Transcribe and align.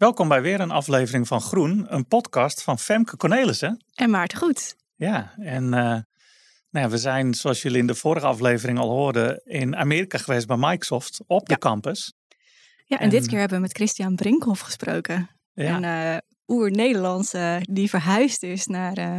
Welkom 0.00 0.28
bij 0.28 0.42
weer 0.42 0.60
een 0.60 0.70
aflevering 0.70 1.26
van 1.26 1.40
Groen, 1.40 1.94
een 1.94 2.06
podcast 2.06 2.62
van 2.62 2.78
Femke 2.78 3.16
Cornelissen. 3.16 3.84
En 3.94 4.10
Maarten 4.10 4.38
Goed. 4.38 4.76
Ja, 4.94 5.34
en 5.38 5.64
uh, 5.64 5.70
nou 5.70 6.04
ja, 6.70 6.88
we 6.88 6.98
zijn, 6.98 7.34
zoals 7.34 7.62
jullie 7.62 7.78
in 7.78 7.86
de 7.86 7.94
vorige 7.94 8.26
aflevering 8.26 8.78
al 8.78 8.90
hoorden, 8.90 9.40
in 9.44 9.76
Amerika 9.76 10.18
geweest 10.18 10.46
bij 10.46 10.56
Microsoft 10.56 11.20
op 11.26 11.48
de 11.48 11.58
campus. 11.58 12.14
Ja, 12.84 12.98
en, 12.98 13.08
dit 13.08 13.26
keer 13.26 13.38
hebben 13.38 13.56
we 13.56 13.62
met 13.62 13.72
Christian 13.72 14.14
Brinkhoff 14.14 14.60
gesproken. 14.60 15.30
Ja. 15.52 15.76
Een 15.76 16.14
uh, 16.14 16.56
oer-Nederlandse 16.56 17.66
die 17.70 17.88
verhuisd 17.88 18.42
is 18.42 18.66
naar, 18.66 18.98
uh, 18.98 19.18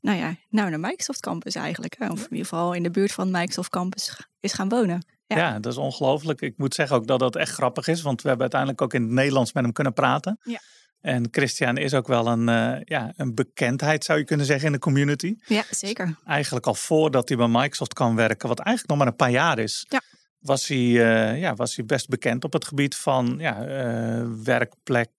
nou 0.00 0.18
ja, 0.18 0.34
nou 0.48 0.70
naar 0.70 0.80
Microsoft 0.80 1.20
Campus 1.20 1.54
eigenlijk. 1.54 1.96
Of 1.98 2.18
in 2.18 2.30
ieder 2.30 2.46
geval 2.46 2.72
in 2.72 2.82
de 2.82 2.90
buurt 2.90 3.12
van 3.12 3.30
Microsoft 3.30 3.70
Campus 3.70 4.26
is 4.40 4.52
gaan 4.52 4.68
wonen. 4.68 5.04
Ja. 5.38 5.58
dat 5.58 5.72
is 5.72 5.78
ongelooflijk. 5.78 6.40
Ik 6.40 6.54
moet 6.56 6.74
zeggen 6.74 6.96
ook 6.96 7.06
dat 7.06 7.18
dat 7.18 7.36
echt 7.36 7.52
grappig 7.52 7.88
is, 7.88 8.02
want 8.02 8.22
we 8.22 8.28
hebben 8.28 8.50
uiteindelijk 8.52 8.82
ook 8.82 8.94
in 8.94 9.02
het 9.02 9.10
Nederlands 9.10 9.52
met 9.52 9.62
hem 9.62 9.72
kunnen 9.72 9.92
praten. 9.92 10.38
Ja. 10.42 10.60
En 11.00 11.28
Christian 11.30 11.76
is 11.76 11.94
ook 11.94 12.06
wel 12.06 12.26
een, 12.26 12.48
uh, 12.48 12.80
ja, 12.84 13.12
een 13.16 13.34
bekendheid, 13.34 14.04
zou 14.04 14.18
je 14.18 14.24
kunnen 14.24 14.46
zeggen, 14.46 14.66
in 14.66 14.72
de 14.72 14.78
community. 14.78 15.36
Ja, 15.46 15.64
zeker. 15.70 16.16
Eigenlijk 16.26 16.66
al 16.66 16.74
voordat 16.74 17.28
hij 17.28 17.36
bij 17.38 17.48
Microsoft 17.48 17.92
kan 17.92 18.16
werken, 18.16 18.48
wat 18.48 18.58
eigenlijk 18.58 18.88
nog 18.88 18.98
maar 18.98 19.06
een 19.06 19.16
paar 19.16 19.30
jaar 19.30 19.58
is. 19.58 19.86
Ja. 19.88 20.00
Was 20.40 20.68
hij, 20.68 20.78
uh, 20.78 21.40
ja, 21.40 21.54
was 21.54 21.76
hij 21.76 21.84
best 21.84 22.08
bekend 22.08 22.44
op 22.44 22.52
het 22.52 22.64
gebied 22.64 22.96
van 22.96 23.36
ja, 23.38 23.66
uh, 23.66 24.26
werkplek, 24.44 25.10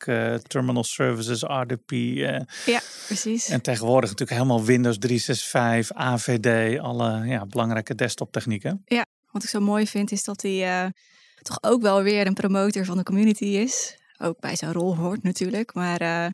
terminal 0.48 0.84
services, 0.84 1.41
RDP. 1.41 1.91
ja, 2.66 2.82
precies. 3.05 3.50
En 3.50 3.62
tegenwoordig 3.62 4.10
natuurlijk 4.10 4.40
helemaal 4.40 4.66
Windows 4.66 4.98
365, 4.98 5.98
AVD, 5.98 6.80
alle 6.80 7.26
ja, 7.26 7.46
belangrijke 7.46 7.96
desktop 7.96 8.32
technieken. 8.32 8.82
Ja, 8.85 9.05
wat 9.32 9.43
ik 9.43 9.49
zo 9.49 9.60
mooi 9.60 9.87
vind 9.87 10.12
is 10.12 10.24
dat 10.24 10.41
hij 10.41 10.85
uh, 10.85 10.90
toch 11.41 11.57
ook 11.63 11.82
wel 11.82 12.04
weer 12.04 12.27
een 12.27 12.34
promotor 12.34 12.85
van 12.85 12.98
de 12.98 13.04
community 13.04 13.46
is. 13.46 13.98
Ook 14.18 14.40
bij 14.40 14.55
zijn 14.55 14.73
rol 14.73 14.96
hoort 14.96 15.23
natuurlijk. 15.23 15.73
Maar 15.73 16.01
uh, 16.01 16.26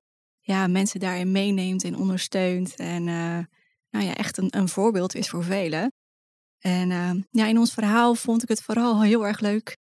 ja, 0.41 0.67
mensen 0.67 0.99
daarin 0.99 1.31
meeneemt 1.31 1.83
en 1.83 1.97
ondersteunt. 1.97 2.75
En 2.75 3.07
uh, 3.07 3.39
nou 3.89 4.05
ja, 4.05 4.15
echt 4.15 4.37
een, 4.37 4.57
een, 4.57 4.69
voorbeeld 4.69 5.15
is 5.15 5.29
voor 5.29 5.43
velen. 5.43 5.91
En 6.59 6.89
ja, 7.31 7.45
in 7.45 7.57
ons 7.57 7.73
verhaal 7.73 8.15
vond 8.15 8.43
ik 8.43 8.49
het 8.49 8.61
vooral 8.61 9.01
heel 9.03 9.25
erg 9.25 9.39
leuk 9.39 9.77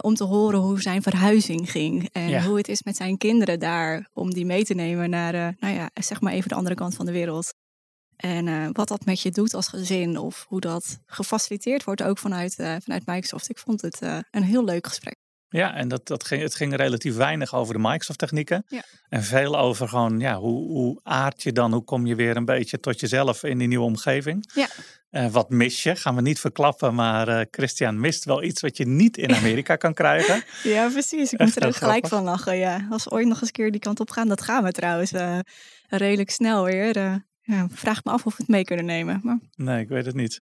om 0.00 0.14
te 0.14 0.24
horen 0.24 0.60
hoe 0.60 0.80
zijn 0.80 1.02
verhuizing 1.02 1.70
ging. 1.70 2.08
En 2.12 2.28
ja. 2.28 2.42
hoe 2.42 2.56
het 2.56 2.68
is 2.68 2.82
met 2.82 2.96
zijn 2.96 3.18
kinderen 3.18 3.58
daar. 3.58 4.08
Om 4.12 4.34
die 4.34 4.46
mee 4.46 4.64
te 4.64 4.74
nemen 4.74 5.10
naar, 5.10 5.32
nou 5.32 5.74
ja, 5.74 5.90
zeg 5.94 6.20
maar 6.20 6.32
even 6.32 6.48
de 6.48 6.54
andere 6.54 6.74
kant 6.74 6.94
van 6.94 7.06
de 7.06 7.12
wereld. 7.12 7.54
En 8.16 8.46
uh, 8.46 8.68
wat 8.72 8.88
dat 8.88 9.04
met 9.04 9.20
je 9.20 9.30
doet 9.30 9.54
als 9.54 9.68
gezin 9.68 10.18
of 10.18 10.44
hoe 10.48 10.60
dat 10.60 10.98
gefaciliteerd 11.06 11.84
wordt 11.84 12.02
ook 12.02 12.18
vanuit, 12.18 12.58
uh, 12.58 12.76
vanuit 12.82 13.06
Microsoft. 13.06 13.50
Ik 13.50 13.58
vond 13.58 13.82
het 13.82 14.02
uh, 14.02 14.18
een 14.30 14.42
heel 14.42 14.64
leuk 14.64 14.86
gesprek. 14.86 15.16
Ja, 15.48 15.74
en 15.74 15.88
dat, 15.88 16.06
dat 16.06 16.24
ging, 16.24 16.42
het 16.42 16.54
ging 16.54 16.76
relatief 16.76 17.16
weinig 17.16 17.54
over 17.54 17.74
de 17.74 17.80
Microsoft-technieken. 17.80 18.64
Ja. 18.68 18.82
En 19.08 19.22
veel 19.22 19.58
over 19.58 19.88
gewoon, 19.88 20.20
ja, 20.20 20.38
hoe, 20.38 20.68
hoe 20.68 21.00
aard 21.02 21.42
je 21.42 21.52
dan, 21.52 21.72
hoe 21.72 21.84
kom 21.84 22.06
je 22.06 22.14
weer 22.14 22.36
een 22.36 22.44
beetje 22.44 22.80
tot 22.80 23.00
jezelf 23.00 23.42
in 23.42 23.58
die 23.58 23.68
nieuwe 23.68 23.84
omgeving. 23.84 24.50
Ja. 24.54 24.68
Uh, 25.10 25.26
wat 25.26 25.50
mis 25.50 25.82
je? 25.82 25.96
Gaan 25.96 26.14
we 26.14 26.20
niet 26.20 26.40
verklappen, 26.40 26.94
maar 26.94 27.28
uh, 27.28 27.40
Christian 27.50 28.00
mist 28.00 28.24
wel 28.24 28.42
iets 28.42 28.60
wat 28.60 28.76
je 28.76 28.86
niet 28.86 29.16
in 29.16 29.34
Amerika 29.34 29.76
kan 29.76 29.94
krijgen. 29.94 30.44
Ja, 30.62 30.88
precies. 30.88 31.32
Ik 31.32 31.38
moet 31.38 31.56
er 31.56 31.66
ook 31.66 31.76
gelijk 31.76 32.06
van 32.06 32.22
lachen. 32.24 32.56
Ja. 32.56 32.86
Als 32.90 33.04
we 33.04 33.10
ooit 33.10 33.26
nog 33.26 33.40
eens 33.40 33.46
een 33.46 33.52
keer 33.52 33.70
die 33.70 33.80
kant 33.80 34.00
op 34.00 34.10
gaan, 34.10 34.28
dat 34.28 34.42
gaan 34.42 34.64
we 34.64 34.72
trouwens 34.72 35.12
uh, 35.12 35.38
redelijk 35.88 36.30
snel 36.30 36.64
weer. 36.64 37.24
Ja, 37.46 37.66
vraag 37.70 38.04
me 38.04 38.10
af 38.10 38.26
of 38.26 38.36
we 38.36 38.42
het 38.42 38.48
mee 38.48 38.64
kunnen 38.64 38.84
nemen. 38.84 39.20
Maar... 39.22 39.38
Nee, 39.54 39.80
ik 39.80 39.88
weet 39.88 40.06
het 40.06 40.14
niet. 40.14 40.40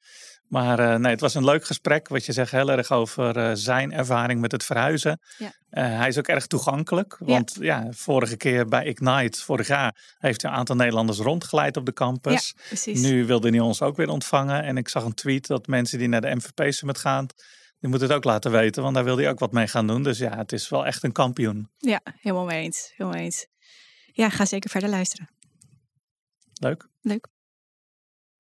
Maar 0.48 0.81
uh, 0.81 0.95
nee, 0.95 1.11
het 1.11 1.20
was 1.20 1.34
een 1.34 1.44
leuk 1.44 1.64
gesprek. 1.64 2.09
Wat 2.09 2.27
je 2.27 2.33
zegt 2.33 2.50
heel 2.50 2.70
erg 2.70 2.91
over 2.91 3.36
uh, 3.36 3.50
zijn 3.55 3.93
ervaring 3.93 4.41
met 4.41 4.53
het 4.53 4.65
verhuizen. 4.65 5.21
Ja. 5.38 5.47
Uh, 5.47 5.53
hij 5.99 6.09
is 6.09 6.19
ook 6.19 6.28
erg 6.28 6.47
toegankelijk. 6.47 7.16
Want 7.19 7.56
ja. 7.60 7.82
ja. 7.82 7.93
vorige 7.93 8.37
keer 8.37 8.66
bij 8.66 8.84
Ignite, 8.84 9.41
vorig 9.41 9.66
jaar, 9.66 10.16
heeft 10.19 10.43
hij 10.43 10.50
een 10.50 10.56
aantal 10.56 10.76
Nederlanders 10.76 11.19
rondgeleid 11.19 11.76
op 11.76 11.87
de 11.87 11.93
campus. 11.93 12.54
Ja, 12.56 12.62
precies. 12.66 13.00
Nu 13.00 13.26
wilde 13.26 13.49
hij 13.49 13.60
ons 13.60 13.82
ook 13.82 13.97
weer 13.97 14.09
ontvangen. 14.09 14.62
En 14.62 14.76
ik 14.76 14.88
zag 14.88 15.05
een 15.05 15.15
tweet 15.15 15.47
dat 15.47 15.66
mensen 15.66 15.99
die 15.99 16.09
naar 16.09 16.21
de 16.21 16.34
MVP 16.34 16.72
Summit 16.72 16.99
gaan, 16.99 17.26
die 17.81 17.91
moeten 17.91 18.09
het 18.09 18.16
ook 18.16 18.25
laten 18.25 18.50
weten. 18.50 18.82
Want 18.82 18.94
daar 18.94 19.05
wil 19.05 19.16
hij 19.16 19.31
ook 19.31 19.38
wat 19.38 19.53
mee 19.53 19.66
gaan 19.66 19.87
doen. 19.87 20.03
Dus 20.03 20.19
ja, 20.19 20.37
het 20.37 20.53
is 20.53 20.69
wel 20.69 20.87
echt 20.87 21.03
een 21.03 21.12
kampioen. 21.12 21.71
Ja, 21.78 22.00
helemaal 22.21 22.44
mee 22.44 22.62
eens. 22.62 22.93
Helemaal 22.97 23.19
mee 23.19 23.25
eens. 23.25 23.47
Ja, 24.12 24.28
ga 24.28 24.44
zeker 24.44 24.71
verder 24.71 24.88
luisteren. 24.88 25.28
Leuk. 26.62 26.89
Leuk. 27.00 27.28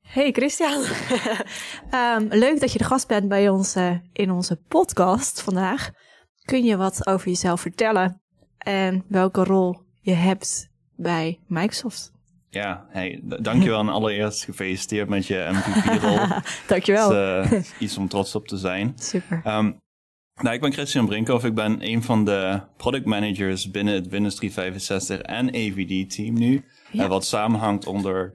Hey 0.00 0.32
Christian, 0.32 0.84
um, 1.94 2.28
leuk 2.44 2.60
dat 2.60 2.72
je 2.72 2.78
de 2.78 2.84
gast 2.84 3.08
bent 3.08 3.28
bij 3.28 3.48
ons 3.48 3.76
uh, 3.76 3.96
in 4.12 4.30
onze 4.30 4.56
podcast 4.56 5.40
vandaag. 5.40 5.90
Kun 6.42 6.64
je 6.64 6.76
wat 6.76 7.06
over 7.06 7.28
jezelf 7.28 7.60
vertellen 7.60 8.22
en 8.58 9.04
welke 9.08 9.44
rol 9.44 9.80
je 10.00 10.12
hebt 10.12 10.70
bij 10.96 11.40
Microsoft? 11.46 12.12
Ja, 12.48 12.86
hey, 12.88 13.20
dankjewel 13.22 13.80
en 13.80 13.88
allereerst 13.88 14.44
gefeliciteerd 14.44 15.08
met 15.08 15.26
je 15.26 15.48
MVP-rol. 15.52 16.40
dankjewel. 16.66 17.08
Dat 17.08 17.52
is 17.52 17.72
uh, 17.72 17.80
iets 17.80 17.98
om 17.98 18.08
trots 18.08 18.34
op 18.34 18.48
te 18.48 18.56
zijn. 18.56 18.92
Super. 18.96 19.42
Um, 19.46 19.81
nou, 20.42 20.54
ik 20.54 20.60
ben 20.60 20.72
Christian 20.72 21.06
Brinkhoff. 21.06 21.44
Ik 21.44 21.54
ben 21.54 21.76
een 21.88 22.02
van 22.02 22.24
de 22.24 22.60
product 22.76 23.04
managers 23.04 23.70
binnen 23.70 23.94
het 23.94 24.08
Windows 24.08 24.34
365 24.34 25.20
en 25.20 25.48
AVD-team 25.48 26.34
nu. 26.34 26.64
Ja. 26.90 27.02
Uh, 27.02 27.08
wat 27.08 27.24
samenhangt 27.24 27.86
onder 27.86 28.32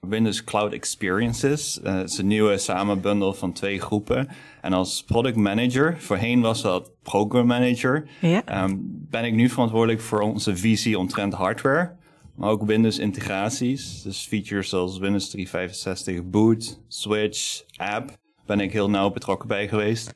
Windows 0.00 0.44
Cloud 0.44 0.72
Experiences. 0.72 1.80
Uh, 1.84 1.94
het 1.94 2.10
is 2.10 2.18
een 2.18 2.26
nieuwe 2.26 2.58
samenbundel 2.58 3.34
van 3.34 3.52
twee 3.52 3.80
groepen. 3.80 4.28
En 4.60 4.72
als 4.72 5.04
product 5.04 5.36
manager, 5.36 6.00
voorheen 6.00 6.40
was 6.40 6.62
dat 6.62 6.90
program 7.02 7.46
manager, 7.46 8.08
ja. 8.20 8.64
um, 8.64 8.80
ben 9.10 9.24
ik 9.24 9.34
nu 9.34 9.48
verantwoordelijk 9.48 10.00
voor 10.00 10.20
onze 10.20 10.56
visie 10.56 10.98
omtrent 10.98 11.34
hardware. 11.34 11.96
Maar 12.34 12.50
ook 12.50 12.66
Windows 12.66 12.98
integraties. 12.98 14.02
Dus 14.02 14.26
features 14.26 14.68
zoals 14.68 14.98
Windows 14.98 15.28
365 15.28 16.24
Boot, 16.24 16.80
Switch, 16.88 17.62
App. 17.76 18.10
Ben 18.46 18.60
ik 18.60 18.72
heel 18.72 18.90
nauw 18.90 19.10
betrokken 19.10 19.48
bij 19.48 19.68
geweest. 19.68 20.14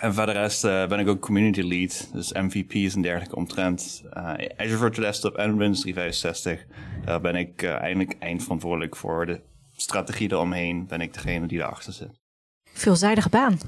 En 0.00 0.14
voor 0.14 0.26
de 0.26 0.32
rest 0.32 0.64
uh, 0.64 0.86
ben 0.86 0.98
ik 0.98 1.08
ook 1.08 1.20
community 1.20 1.60
lead, 1.60 2.10
dus 2.12 2.32
MVP's 2.32 2.94
en 2.94 3.02
dergelijke 3.02 3.36
omtrent 3.36 4.02
uh, 4.16 4.32
Azure 4.56 4.76
Virtual 4.76 5.06
Desktop 5.06 5.36
en 5.36 5.56
Windows 5.56 5.80
365. 5.80 6.66
Daar 7.04 7.20
ben 7.20 7.34
ik 7.34 7.62
uh, 7.62 7.70
eigenlijk 7.70 8.16
eindverantwoordelijk 8.18 8.96
voor 8.96 9.26
de 9.26 9.40
strategie 9.72 10.32
eromheen. 10.32 10.86
Ben 10.86 11.00
ik 11.00 11.14
degene 11.14 11.46
die 11.46 11.58
erachter 11.58 11.92
zit. 11.92 12.20
Veelzijdige 12.72 13.28
baan. 13.28 13.58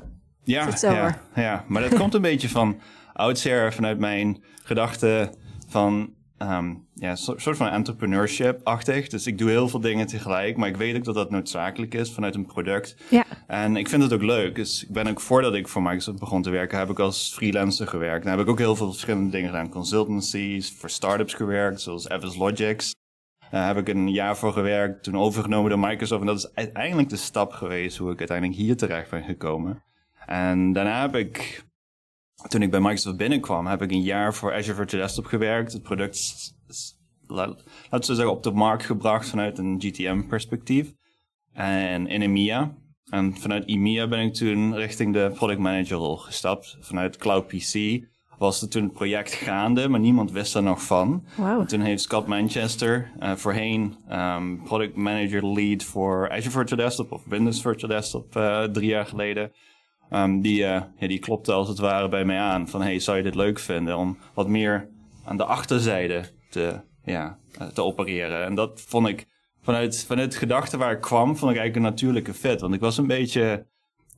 Ja, 0.43 0.69
ja, 0.81 1.21
ja, 1.35 1.65
maar 1.69 1.83
dat 1.83 1.99
komt 1.99 2.15
een 2.15 2.23
beetje 2.31 2.49
van 2.49 2.81
oudsher 3.13 3.73
vanuit 3.73 3.99
mijn 3.99 4.45
gedachte 4.63 5.35
van 5.69 6.15
um, 6.39 6.87
ja, 6.95 7.11
een 7.11 7.17
soort 7.17 7.57
van 7.57 7.69
entrepreneurship-achtig. 7.69 9.09
Dus 9.09 9.27
ik 9.27 9.39
doe 9.39 9.51
heel 9.51 9.69
veel 9.69 9.81
dingen 9.81 10.07
tegelijk, 10.07 10.57
maar 10.57 10.69
ik 10.69 10.77
weet 10.77 10.97
ook 10.97 11.05
dat 11.05 11.15
dat 11.15 11.31
noodzakelijk 11.31 11.95
is 11.95 12.13
vanuit 12.13 12.35
een 12.35 12.47
product. 12.47 12.97
Ja. 13.11 13.25
En 13.47 13.77
ik 13.77 13.89
vind 13.89 14.03
het 14.03 14.13
ook 14.13 14.23
leuk. 14.23 14.55
Dus 14.55 14.85
ik 14.85 14.93
ben 14.93 15.07
ook 15.07 15.21
voordat 15.21 15.55
ik 15.55 15.69
voor 15.69 15.83
Microsoft 15.83 16.19
begon 16.19 16.43
te 16.43 16.51
werken, 16.51 16.79
heb 16.79 16.91
ik 16.91 16.99
als 16.99 17.33
freelancer 17.35 17.87
gewerkt. 17.87 18.25
Dan 18.25 18.33
heb 18.33 18.47
ik 18.47 18.51
ook 18.51 18.59
heel 18.59 18.77
veel 18.77 18.91
verschillende 18.91 19.31
dingen 19.31 19.51
gedaan. 19.51 19.69
Consultancies, 19.69 20.75
voor 20.79 20.91
startups 20.91 21.35
gewerkt, 21.35 21.81
zoals 21.81 22.09
Avis 22.09 22.37
Logics. 22.37 22.95
Daar 23.51 23.67
heb 23.67 23.77
ik 23.77 23.89
een 23.89 24.11
jaar 24.11 24.37
voor 24.37 24.53
gewerkt, 24.53 25.03
toen 25.03 25.17
overgenomen 25.17 25.71
door 25.71 25.79
Microsoft. 25.79 26.21
En 26.21 26.27
dat 26.27 26.37
is 26.37 26.55
uiteindelijk 26.55 27.09
de 27.09 27.17
stap 27.17 27.53
geweest 27.53 27.97
hoe 27.97 28.13
ik 28.13 28.19
uiteindelijk 28.19 28.59
hier 28.59 28.77
terecht 28.77 29.11
ben 29.11 29.25
gekomen. 29.25 29.83
En 30.27 30.73
daarna 30.73 31.01
heb 31.01 31.17
ik 31.17 31.67
toen 32.47 32.63
ik 32.63 32.71
bij 32.71 32.81
Microsoft 32.81 33.17
binnenkwam, 33.17 33.67
heb 33.67 33.83
ik 33.83 33.91
een 33.91 34.03
jaar 34.03 34.35
voor 34.35 34.55
Azure 34.55 34.75
Virtual 34.75 35.03
Desktop 35.03 35.25
gewerkt. 35.25 35.73
Het 35.73 35.83
product 35.83 36.15
is, 36.69 36.99
laten 37.27 37.57
we 37.91 38.05
zeggen, 38.05 38.31
op 38.31 38.43
de 38.43 38.51
markt 38.51 38.85
gebracht 38.85 39.29
vanuit 39.29 39.59
een 39.59 39.77
GTM-perspectief. 39.79 40.93
En 41.53 42.07
in 42.07 42.23
EMEA. 42.23 42.75
En 43.05 43.37
vanuit 43.37 43.67
EMEA 43.67 44.09
ben 44.09 44.21
ik 44.21 44.35
toen 44.35 44.75
richting 44.75 45.13
de 45.13 45.31
product 45.35 45.61
manager 45.61 45.97
rol 45.97 46.17
gestapt. 46.17 46.77
Vanuit 46.81 47.17
Cloud 47.17 47.47
PC 47.47 48.01
was 48.39 48.63
er 48.63 48.69
toen 48.69 48.83
het 48.83 48.93
project 48.93 49.33
gaande, 49.33 49.89
maar 49.89 50.01
niemand 50.01 50.33
wist 50.33 50.55
er 50.55 50.63
nog 50.63 50.83
van. 50.83 51.25
Wow. 51.37 51.67
Toen 51.67 51.81
heeft 51.81 52.03
Scott 52.03 52.27
Manchester, 52.27 53.13
uh, 53.21 53.35
voorheen 53.35 53.97
um, 54.11 54.63
product 54.63 54.97
manager 54.97 55.47
lead 55.47 55.85
voor 55.85 56.31
Azure 56.31 56.51
Virtual 56.51 56.81
Desktop 56.81 57.13
of 57.13 57.25
Windows 57.25 57.61
Virtual 57.61 57.91
Desktop 57.91 58.37
uh, 58.37 58.63
drie 58.63 58.89
jaar 58.89 59.07
geleden 59.07 59.53
Um, 60.13 60.41
die, 60.41 60.61
uh, 60.61 60.83
ja, 60.97 61.07
die 61.07 61.19
klopte 61.19 61.53
als 61.53 61.69
het 61.69 61.79
ware 61.79 62.09
bij 62.09 62.25
mij 62.25 62.39
aan. 62.39 62.69
Van, 62.69 62.83
hey, 62.83 62.99
zou 62.99 63.17
je 63.17 63.23
dit 63.23 63.35
leuk 63.35 63.59
vinden? 63.59 63.97
Om 63.97 64.19
wat 64.35 64.49
meer 64.49 64.89
aan 65.25 65.37
de 65.37 65.45
achterzijde 65.45 66.25
te, 66.51 66.81
ja, 67.05 67.39
uh, 67.61 67.67
te 67.67 67.83
opereren. 67.83 68.45
En 68.45 68.55
dat 68.55 68.81
vond 68.87 69.09
ik, 69.09 69.27
vanuit, 69.63 70.05
vanuit 70.07 70.35
gedachte 70.35 70.77
waar 70.77 70.93
ik 70.93 71.01
kwam, 71.01 71.27
vond 71.37 71.53
ik 71.53 71.59
eigenlijk 71.59 71.77
een 71.77 71.93
natuurlijke 71.93 72.35
fit. 72.35 72.61
Want 72.61 72.75
ik 72.75 72.81
was 72.81 72.99
een 72.99 73.07
beetje, 73.07 73.67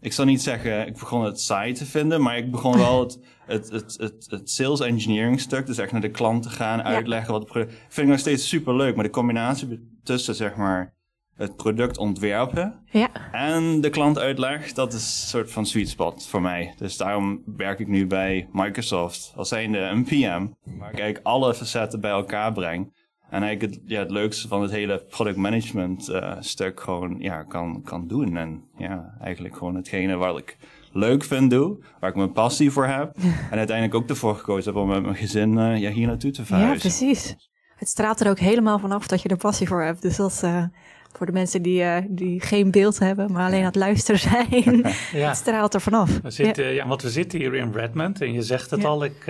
ik 0.00 0.12
zal 0.12 0.24
niet 0.24 0.42
zeggen, 0.42 0.86
ik 0.86 0.98
begon 0.98 1.24
het 1.24 1.40
saai 1.40 1.72
te 1.72 1.86
vinden, 1.86 2.22
maar 2.22 2.36
ik 2.36 2.50
begon 2.50 2.76
wel 2.76 3.00
het, 3.00 3.18
het, 3.46 3.70
het, 3.70 3.96
het, 3.98 4.26
het 4.30 4.50
sales 4.50 4.80
engineering 4.80 5.40
stuk, 5.40 5.66
dus 5.66 5.78
echt 5.78 5.92
naar 5.92 6.00
de 6.00 6.10
klant 6.10 6.42
te 6.42 6.50
gaan, 6.50 6.82
uitleggen 6.82 7.32
wat 7.32 7.40
het 7.40 7.50
product, 7.50 7.72
vind 7.72 8.06
ik 8.06 8.12
nog 8.12 8.18
steeds 8.18 8.48
super 8.48 8.76
leuk. 8.76 8.94
Maar 8.94 9.04
de 9.04 9.10
combinatie 9.10 9.98
tussen, 10.02 10.34
zeg 10.34 10.56
maar, 10.56 10.94
het 11.40 11.56
product 11.56 11.98
ontwerpen 11.98 12.74
ja. 12.90 13.08
en 13.32 13.80
de 13.80 13.90
klant 13.90 14.18
uitleg, 14.18 14.72
dat 14.72 14.92
is 14.92 15.02
een 15.02 15.28
soort 15.28 15.52
van 15.52 15.66
sweet 15.66 15.88
spot 15.88 16.26
voor 16.26 16.42
mij. 16.42 16.74
Dus 16.76 16.96
daarom 16.96 17.42
werk 17.56 17.78
ik 17.78 17.88
nu 17.88 18.06
bij 18.06 18.48
Microsoft 18.52 19.32
als 19.36 19.48
zijnde 19.48 19.78
een 19.78 20.04
PM, 20.04 20.46
waar 20.78 20.92
ik 20.92 20.98
eigenlijk 20.98 21.20
alle 21.22 21.54
facetten 21.54 22.00
bij 22.00 22.10
elkaar 22.10 22.52
breng. 22.52 22.98
En 23.30 23.42
eigenlijk 23.42 23.74
het, 23.74 23.82
ja, 23.86 23.98
het 23.98 24.10
leukste 24.10 24.48
van 24.48 24.62
het 24.62 24.70
hele 24.70 25.04
product 25.08 25.36
management 25.36 26.08
uh, 26.08 26.36
stuk 26.40 26.80
gewoon 26.80 27.16
ja, 27.18 27.42
kan, 27.42 27.82
kan 27.82 28.06
doen. 28.06 28.36
En 28.36 28.64
ja, 28.76 29.14
eigenlijk 29.20 29.56
gewoon 29.56 29.74
hetgene 29.74 30.16
wat 30.16 30.38
ik 30.38 30.56
leuk 30.92 31.24
vind 31.24 31.50
doe, 31.50 31.84
waar 32.00 32.10
ik 32.10 32.16
mijn 32.16 32.32
passie 32.32 32.70
voor 32.70 32.86
heb. 32.86 33.16
en 33.50 33.58
uiteindelijk 33.58 33.94
ook 33.94 34.08
ervoor 34.08 34.36
gekozen 34.36 34.72
heb 34.72 34.82
om 34.82 34.88
met 34.88 35.02
mijn 35.02 35.16
gezin 35.16 35.52
uh, 35.52 35.78
ja, 35.78 35.90
hier 35.90 36.06
naartoe 36.06 36.30
te 36.30 36.44
verhuizen. 36.44 36.90
Ja, 36.90 36.96
precies. 36.96 37.36
Het 37.76 37.88
straalt 37.88 38.20
er 38.20 38.30
ook 38.30 38.38
helemaal 38.38 38.78
vanaf 38.78 39.06
dat 39.06 39.22
je 39.22 39.28
er 39.28 39.36
passie 39.36 39.68
voor 39.68 39.82
hebt. 39.82 40.02
Dus 40.02 40.16
dat 40.16 40.30
is 40.30 40.42
uh, 40.42 40.64
voor 41.12 41.26
de 41.26 41.32
mensen 41.32 41.62
die, 41.62 41.82
uh, 41.82 41.96
die 42.08 42.40
geen 42.40 42.70
beeld 42.70 42.98
hebben, 42.98 43.32
maar 43.32 43.46
alleen 43.46 43.60
aan 43.60 43.66
het 43.66 43.76
luisteren 43.76 44.20
zijn. 44.20 44.46
ja. 45.12 45.28
Het 45.28 45.36
straalt 45.36 45.74
er 45.74 45.80
vanaf. 45.80 46.20
We 46.20 46.30
zitten, 46.30 46.64
ja. 46.64 46.70
ja. 46.70 46.86
want 46.86 47.02
we 47.02 47.10
zitten 47.10 47.38
hier 47.38 47.54
in 47.54 47.72
Redmond 47.72 48.20
en 48.20 48.32
je 48.32 48.42
zegt 48.42 48.70
het 48.70 48.84
al, 48.84 49.04
ik 49.04 49.24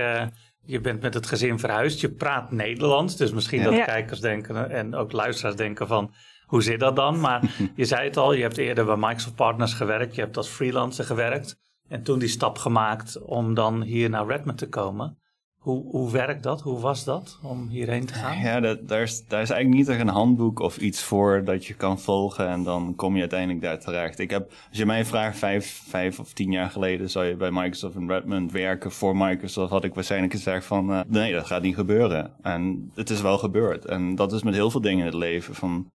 je 0.71 0.81
bent 0.81 1.03
met 1.03 1.15
het 1.15 1.27
gezin 1.27 1.59
verhuisd, 1.59 2.01
je 2.01 2.11
praat 2.11 2.51
Nederlands. 2.51 3.17
Dus 3.17 3.33
misschien 3.33 3.63
dat 3.63 3.85
kijkers 3.85 4.21
denken 4.21 4.71
en 4.71 4.95
ook 4.95 5.13
luisteraars 5.13 5.57
denken 5.57 5.87
van... 5.87 6.15
hoe 6.47 6.63
zit 6.63 6.81
dat 6.81 6.97
dan? 6.97 7.21
Maar 7.21 7.43
je 7.77 7.85
zei 7.85 8.05
het 8.05 8.17
al, 8.17 8.33
je 8.33 8.43
hebt 8.43 8.59
eerder 8.59 8.85
bij 8.85 8.97
Microsoft 8.97 9.35
Partners 9.35 9.73
gewerkt. 9.73 10.15
Je 10.15 10.21
hebt 10.21 10.37
als 10.37 10.49
freelancer 10.49 11.05
gewerkt. 11.05 11.57
En 11.89 12.03
toen 12.03 12.19
die 12.19 12.29
stap 12.29 12.59
gemaakt 12.59 13.23
om 13.23 13.55
dan 13.55 13.83
hier 13.83 14.11
naar 14.11 14.27
Redmond 14.27 14.59
te 14.59 14.69
komen. 14.69 15.19
Hoe, 15.61 15.85
hoe 15.91 16.11
werkt 16.11 16.43
dat? 16.43 16.61
Hoe 16.61 16.81
was 16.81 17.05
dat 17.05 17.39
om 17.43 17.69
hierheen 17.69 18.07
te 18.07 18.15
gaan? 18.15 18.39
Ja, 18.39 18.61
dat, 18.61 18.89
daar, 18.89 19.03
is, 19.03 19.27
daar 19.27 19.43
is 19.43 19.51
eigenlijk 19.51 19.81
niet 19.81 19.89
echt 19.89 20.01
een 20.01 20.15
handboek 20.15 20.59
of 20.59 20.77
iets 20.77 21.03
voor 21.03 21.45
dat 21.45 21.67
je 21.67 21.75
kan 21.75 21.99
volgen 21.99 22.49
en 22.49 22.63
dan 22.63 22.95
kom 22.97 23.15
je 23.15 23.21
uiteindelijk 23.21 23.61
daar 23.61 23.79
terecht. 23.79 24.19
Ik 24.19 24.31
heb, 24.31 24.51
als 24.69 24.79
je 24.79 24.87
mij 24.87 25.05
vraagt, 25.05 25.39
vijf, 25.39 25.83
vijf 25.89 26.19
of 26.19 26.33
tien 26.33 26.53
jaar 26.53 26.71
geleden 26.71 27.11
zou 27.11 27.25
je 27.25 27.37
bij 27.37 27.51
Microsoft 27.51 27.95
in 27.95 28.09
Redmond 28.09 28.53
werken 28.53 28.93
voor 28.93 29.17
Microsoft, 29.17 29.71
had 29.71 29.85
ik 29.85 29.95
waarschijnlijk 29.95 30.33
gezegd 30.33 30.65
van 30.65 30.91
uh, 30.91 31.01
nee, 31.07 31.33
dat 31.33 31.47
gaat 31.47 31.63
niet 31.63 31.75
gebeuren. 31.75 32.33
En 32.43 32.91
het 32.95 33.11
is 33.11 33.21
wel 33.21 33.39
gebeurd. 33.39 33.85
En 33.85 34.15
dat 34.15 34.33
is 34.33 34.43
met 34.43 34.55
heel 34.55 34.71
veel 34.71 34.81
dingen 34.81 34.99
in 34.99 35.07
het 35.07 35.15
leven. 35.15 35.55
Van 35.55 35.87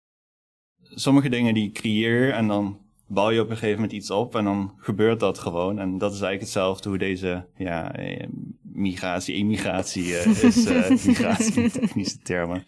sommige 0.83 1.29
dingen 1.29 1.55
die 1.55 1.73
creëer 1.73 2.33
en 2.33 2.47
dan 2.47 2.79
bouw 3.07 3.31
je 3.31 3.41
op 3.41 3.51
een 3.51 3.57
gegeven 3.57 3.75
moment 3.75 3.93
iets 3.93 4.11
op 4.11 4.35
en 4.35 4.45
dan 4.45 4.75
gebeurt 4.77 5.21
dat 5.21 5.39
gewoon. 5.39 5.79
En 5.79 5.99
dat 5.99 6.13
is 6.13 6.21
eigenlijk 6.21 6.41
hetzelfde 6.41 6.89
hoe 6.89 6.99
deze 6.99 7.49
ja, 7.57 7.93
eh, 7.93 8.27
migratie, 8.63 9.35
immigratie 9.35 10.05
uh, 10.05 10.27
is, 10.45 10.67
uh, 10.67 10.89
migratie, 10.89 11.71
technische 11.71 12.19
termen, 12.19 12.67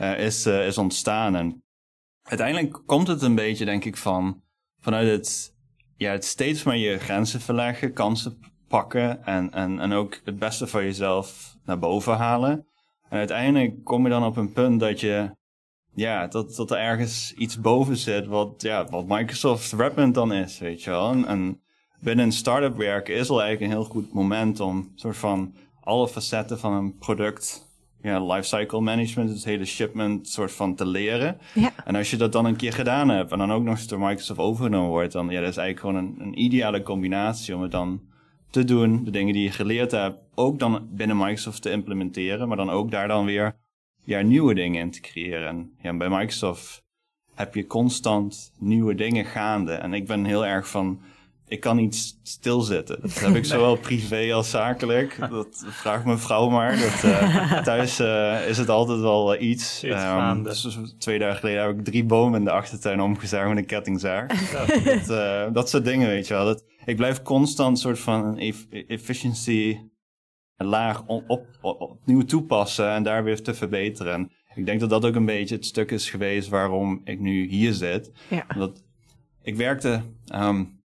uh, 0.00 0.18
is, 0.18 0.46
is 0.46 0.78
ontstaan. 0.78 1.36
En 1.36 1.64
uiteindelijk 2.22 2.82
komt 2.86 3.06
het 3.06 3.22
een 3.22 3.34
beetje, 3.34 3.64
denk 3.64 3.84
ik, 3.84 3.96
van 3.96 4.42
vanuit 4.80 5.08
het, 5.08 5.54
ja, 5.96 6.10
het 6.10 6.24
steeds 6.24 6.62
maar 6.62 6.76
je 6.76 6.98
grenzen 6.98 7.40
verleggen, 7.40 7.92
kansen 7.92 8.38
pakken 8.68 9.24
en, 9.24 9.52
en, 9.52 9.80
en 9.80 9.92
ook 9.92 10.20
het 10.24 10.38
beste 10.38 10.66
van 10.66 10.84
jezelf 10.84 11.56
naar 11.64 11.78
boven 11.78 12.16
halen. 12.16 12.66
En 13.08 13.18
uiteindelijk 13.18 13.84
kom 13.84 14.02
je 14.04 14.10
dan 14.10 14.24
op 14.24 14.36
een 14.36 14.52
punt 14.52 14.80
dat 14.80 15.00
je 15.00 15.30
ja, 15.96 16.26
dat, 16.26 16.54
dat 16.54 16.70
er 16.70 16.78
ergens 16.78 17.34
iets 17.36 17.60
boven 17.60 17.96
zit 17.96 18.26
wat, 18.26 18.62
ja, 18.62 18.86
wat 18.90 19.06
Microsoft 19.08 19.72
Redmond 19.72 20.14
dan 20.14 20.32
is, 20.32 20.58
weet 20.58 20.82
je 20.82 20.90
wel. 20.90 21.24
En, 21.26 21.60
binnen 22.00 22.24
een 22.24 22.32
start-up 22.32 22.76
werken 22.76 23.14
is 23.14 23.30
al 23.30 23.42
eigenlijk 23.42 23.72
een 23.72 23.78
heel 23.78 23.88
goed 23.88 24.12
moment 24.12 24.60
om 24.60 24.92
soort 24.94 25.16
van 25.16 25.54
alle 25.80 26.08
facetten 26.08 26.58
van 26.58 26.72
een 26.72 26.96
product, 26.96 27.70
ja, 28.02 28.24
lifecycle 28.24 28.80
management, 28.80 29.30
het 29.30 29.44
hele 29.44 29.64
shipment 29.64 30.28
soort 30.28 30.52
van 30.52 30.74
te 30.74 30.86
leren. 30.86 31.38
Ja. 31.54 31.72
En 31.84 31.96
als 31.96 32.10
je 32.10 32.16
dat 32.16 32.32
dan 32.32 32.44
een 32.44 32.56
keer 32.56 32.72
gedaan 32.72 33.08
hebt 33.08 33.32
en 33.32 33.38
dan 33.38 33.52
ook 33.52 33.62
nog 33.62 33.76
eens 33.76 33.86
door 33.86 33.98
Microsoft 33.98 34.40
overgenomen 34.40 34.90
wordt, 34.90 35.12
dan 35.12 35.28
ja, 35.28 35.40
dat 35.40 35.48
is 35.48 35.56
eigenlijk 35.56 35.80
gewoon 35.80 35.96
een, 35.96 36.26
een 36.26 36.42
ideale 36.42 36.82
combinatie 36.82 37.54
om 37.54 37.62
het 37.62 37.70
dan 37.70 38.00
te 38.50 38.64
doen, 38.64 39.04
de 39.04 39.10
dingen 39.10 39.32
die 39.32 39.42
je 39.42 39.50
geleerd 39.50 39.90
hebt, 39.90 40.22
ook 40.34 40.58
dan 40.58 40.88
binnen 40.90 41.16
Microsoft 41.16 41.62
te 41.62 41.70
implementeren, 41.70 42.48
maar 42.48 42.56
dan 42.56 42.70
ook 42.70 42.90
daar 42.90 43.08
dan 43.08 43.24
weer 43.24 43.56
ja, 44.06 44.20
nieuwe 44.20 44.54
dingen 44.54 44.80
in 44.80 44.90
te 44.90 45.00
creëren. 45.00 45.48
En 45.48 45.72
ja, 45.80 45.96
bij 45.96 46.08
Microsoft 46.08 46.84
heb 47.34 47.54
je 47.54 47.66
constant 47.66 48.52
nieuwe 48.58 48.94
dingen 48.94 49.24
gaande. 49.24 49.72
En 49.72 49.94
ik 49.94 50.06
ben 50.06 50.24
heel 50.24 50.46
erg 50.46 50.68
van, 50.68 51.00
ik 51.46 51.60
kan 51.60 51.76
niet 51.76 52.18
stilzitten. 52.22 53.00
Dat 53.00 53.20
heb 53.20 53.34
ik 53.34 53.44
zowel 53.54 53.76
privé 53.76 54.32
als 54.32 54.50
zakelijk. 54.50 55.18
Dat 55.30 55.64
vraagt 55.68 56.04
mijn 56.04 56.18
vrouw 56.18 56.48
maar. 56.48 56.78
Dat, 56.78 57.02
uh, 57.04 57.62
thuis 57.62 58.00
uh, 58.00 58.48
is 58.48 58.58
het 58.58 58.68
altijd 58.68 59.00
wel 59.00 59.34
uh, 59.34 59.48
iets. 59.48 59.82
Um, 59.82 60.42
dus 60.42 60.78
twee 60.98 61.18
dagen 61.18 61.38
geleden 61.38 61.62
heb 61.62 61.78
ik 61.78 61.84
drie 61.84 62.04
bomen 62.04 62.38
in 62.38 62.44
de 62.44 62.50
achtertuin 62.50 63.00
omgezaagd 63.00 63.48
met 63.48 63.58
een 63.58 63.66
kettingzaag. 63.66 64.52
Ja. 64.52 64.66
dat, 65.06 65.54
dat 65.54 65.70
soort 65.70 65.84
dingen, 65.84 66.08
weet 66.08 66.26
je 66.26 66.34
wel. 66.34 66.44
Dat, 66.44 66.64
ik 66.84 66.96
blijf 66.96 67.22
constant 67.22 67.78
soort 67.78 67.98
van 67.98 68.38
efficiency 68.86 69.78
laag 70.56 71.06
op, 71.06 71.30
op, 71.30 71.46
opnieuw 71.60 72.22
toepassen 72.22 72.90
en 72.90 73.02
daar 73.02 73.24
weer 73.24 73.42
te 73.42 73.54
verbeteren. 73.54 74.12
En 74.14 74.30
ik 74.54 74.66
denk 74.66 74.80
dat 74.80 74.90
dat 74.90 75.04
ook 75.04 75.14
een 75.14 75.24
beetje 75.24 75.54
het 75.54 75.66
stuk 75.66 75.90
is 75.90 76.10
geweest 76.10 76.48
waarom 76.48 77.00
ik 77.04 77.20
nu 77.20 77.48
hier 77.48 77.72
zit. 77.72 78.12
Ja. 78.28 78.46
Ik 79.42 79.56
werkte, 79.56 80.02
um, 80.34 80.82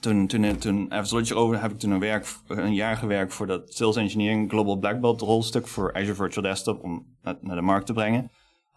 toen, 0.00 0.26
toen, 0.26 0.58
toen 0.58 0.92
even 0.92 1.36
over, 1.36 1.60
heb 1.60 1.70
ik 1.70 1.78
toen 1.78 1.90
een, 1.90 2.00
werk, 2.00 2.26
een 2.46 2.74
jaar 2.74 2.96
gewerkt 2.96 3.34
voor 3.34 3.46
dat 3.46 3.74
Sales 3.74 3.96
Engineering 3.96 4.50
Global 4.50 4.76
Black 4.76 5.00
Belt 5.00 5.20
rolstuk 5.20 5.66
voor 5.66 5.94
Azure 5.94 6.14
Virtual 6.14 6.44
Desktop 6.44 6.82
om 6.82 7.16
naar, 7.22 7.36
naar 7.40 7.56
de 7.56 7.62
markt 7.62 7.86
te 7.86 7.92
brengen. 7.92 8.30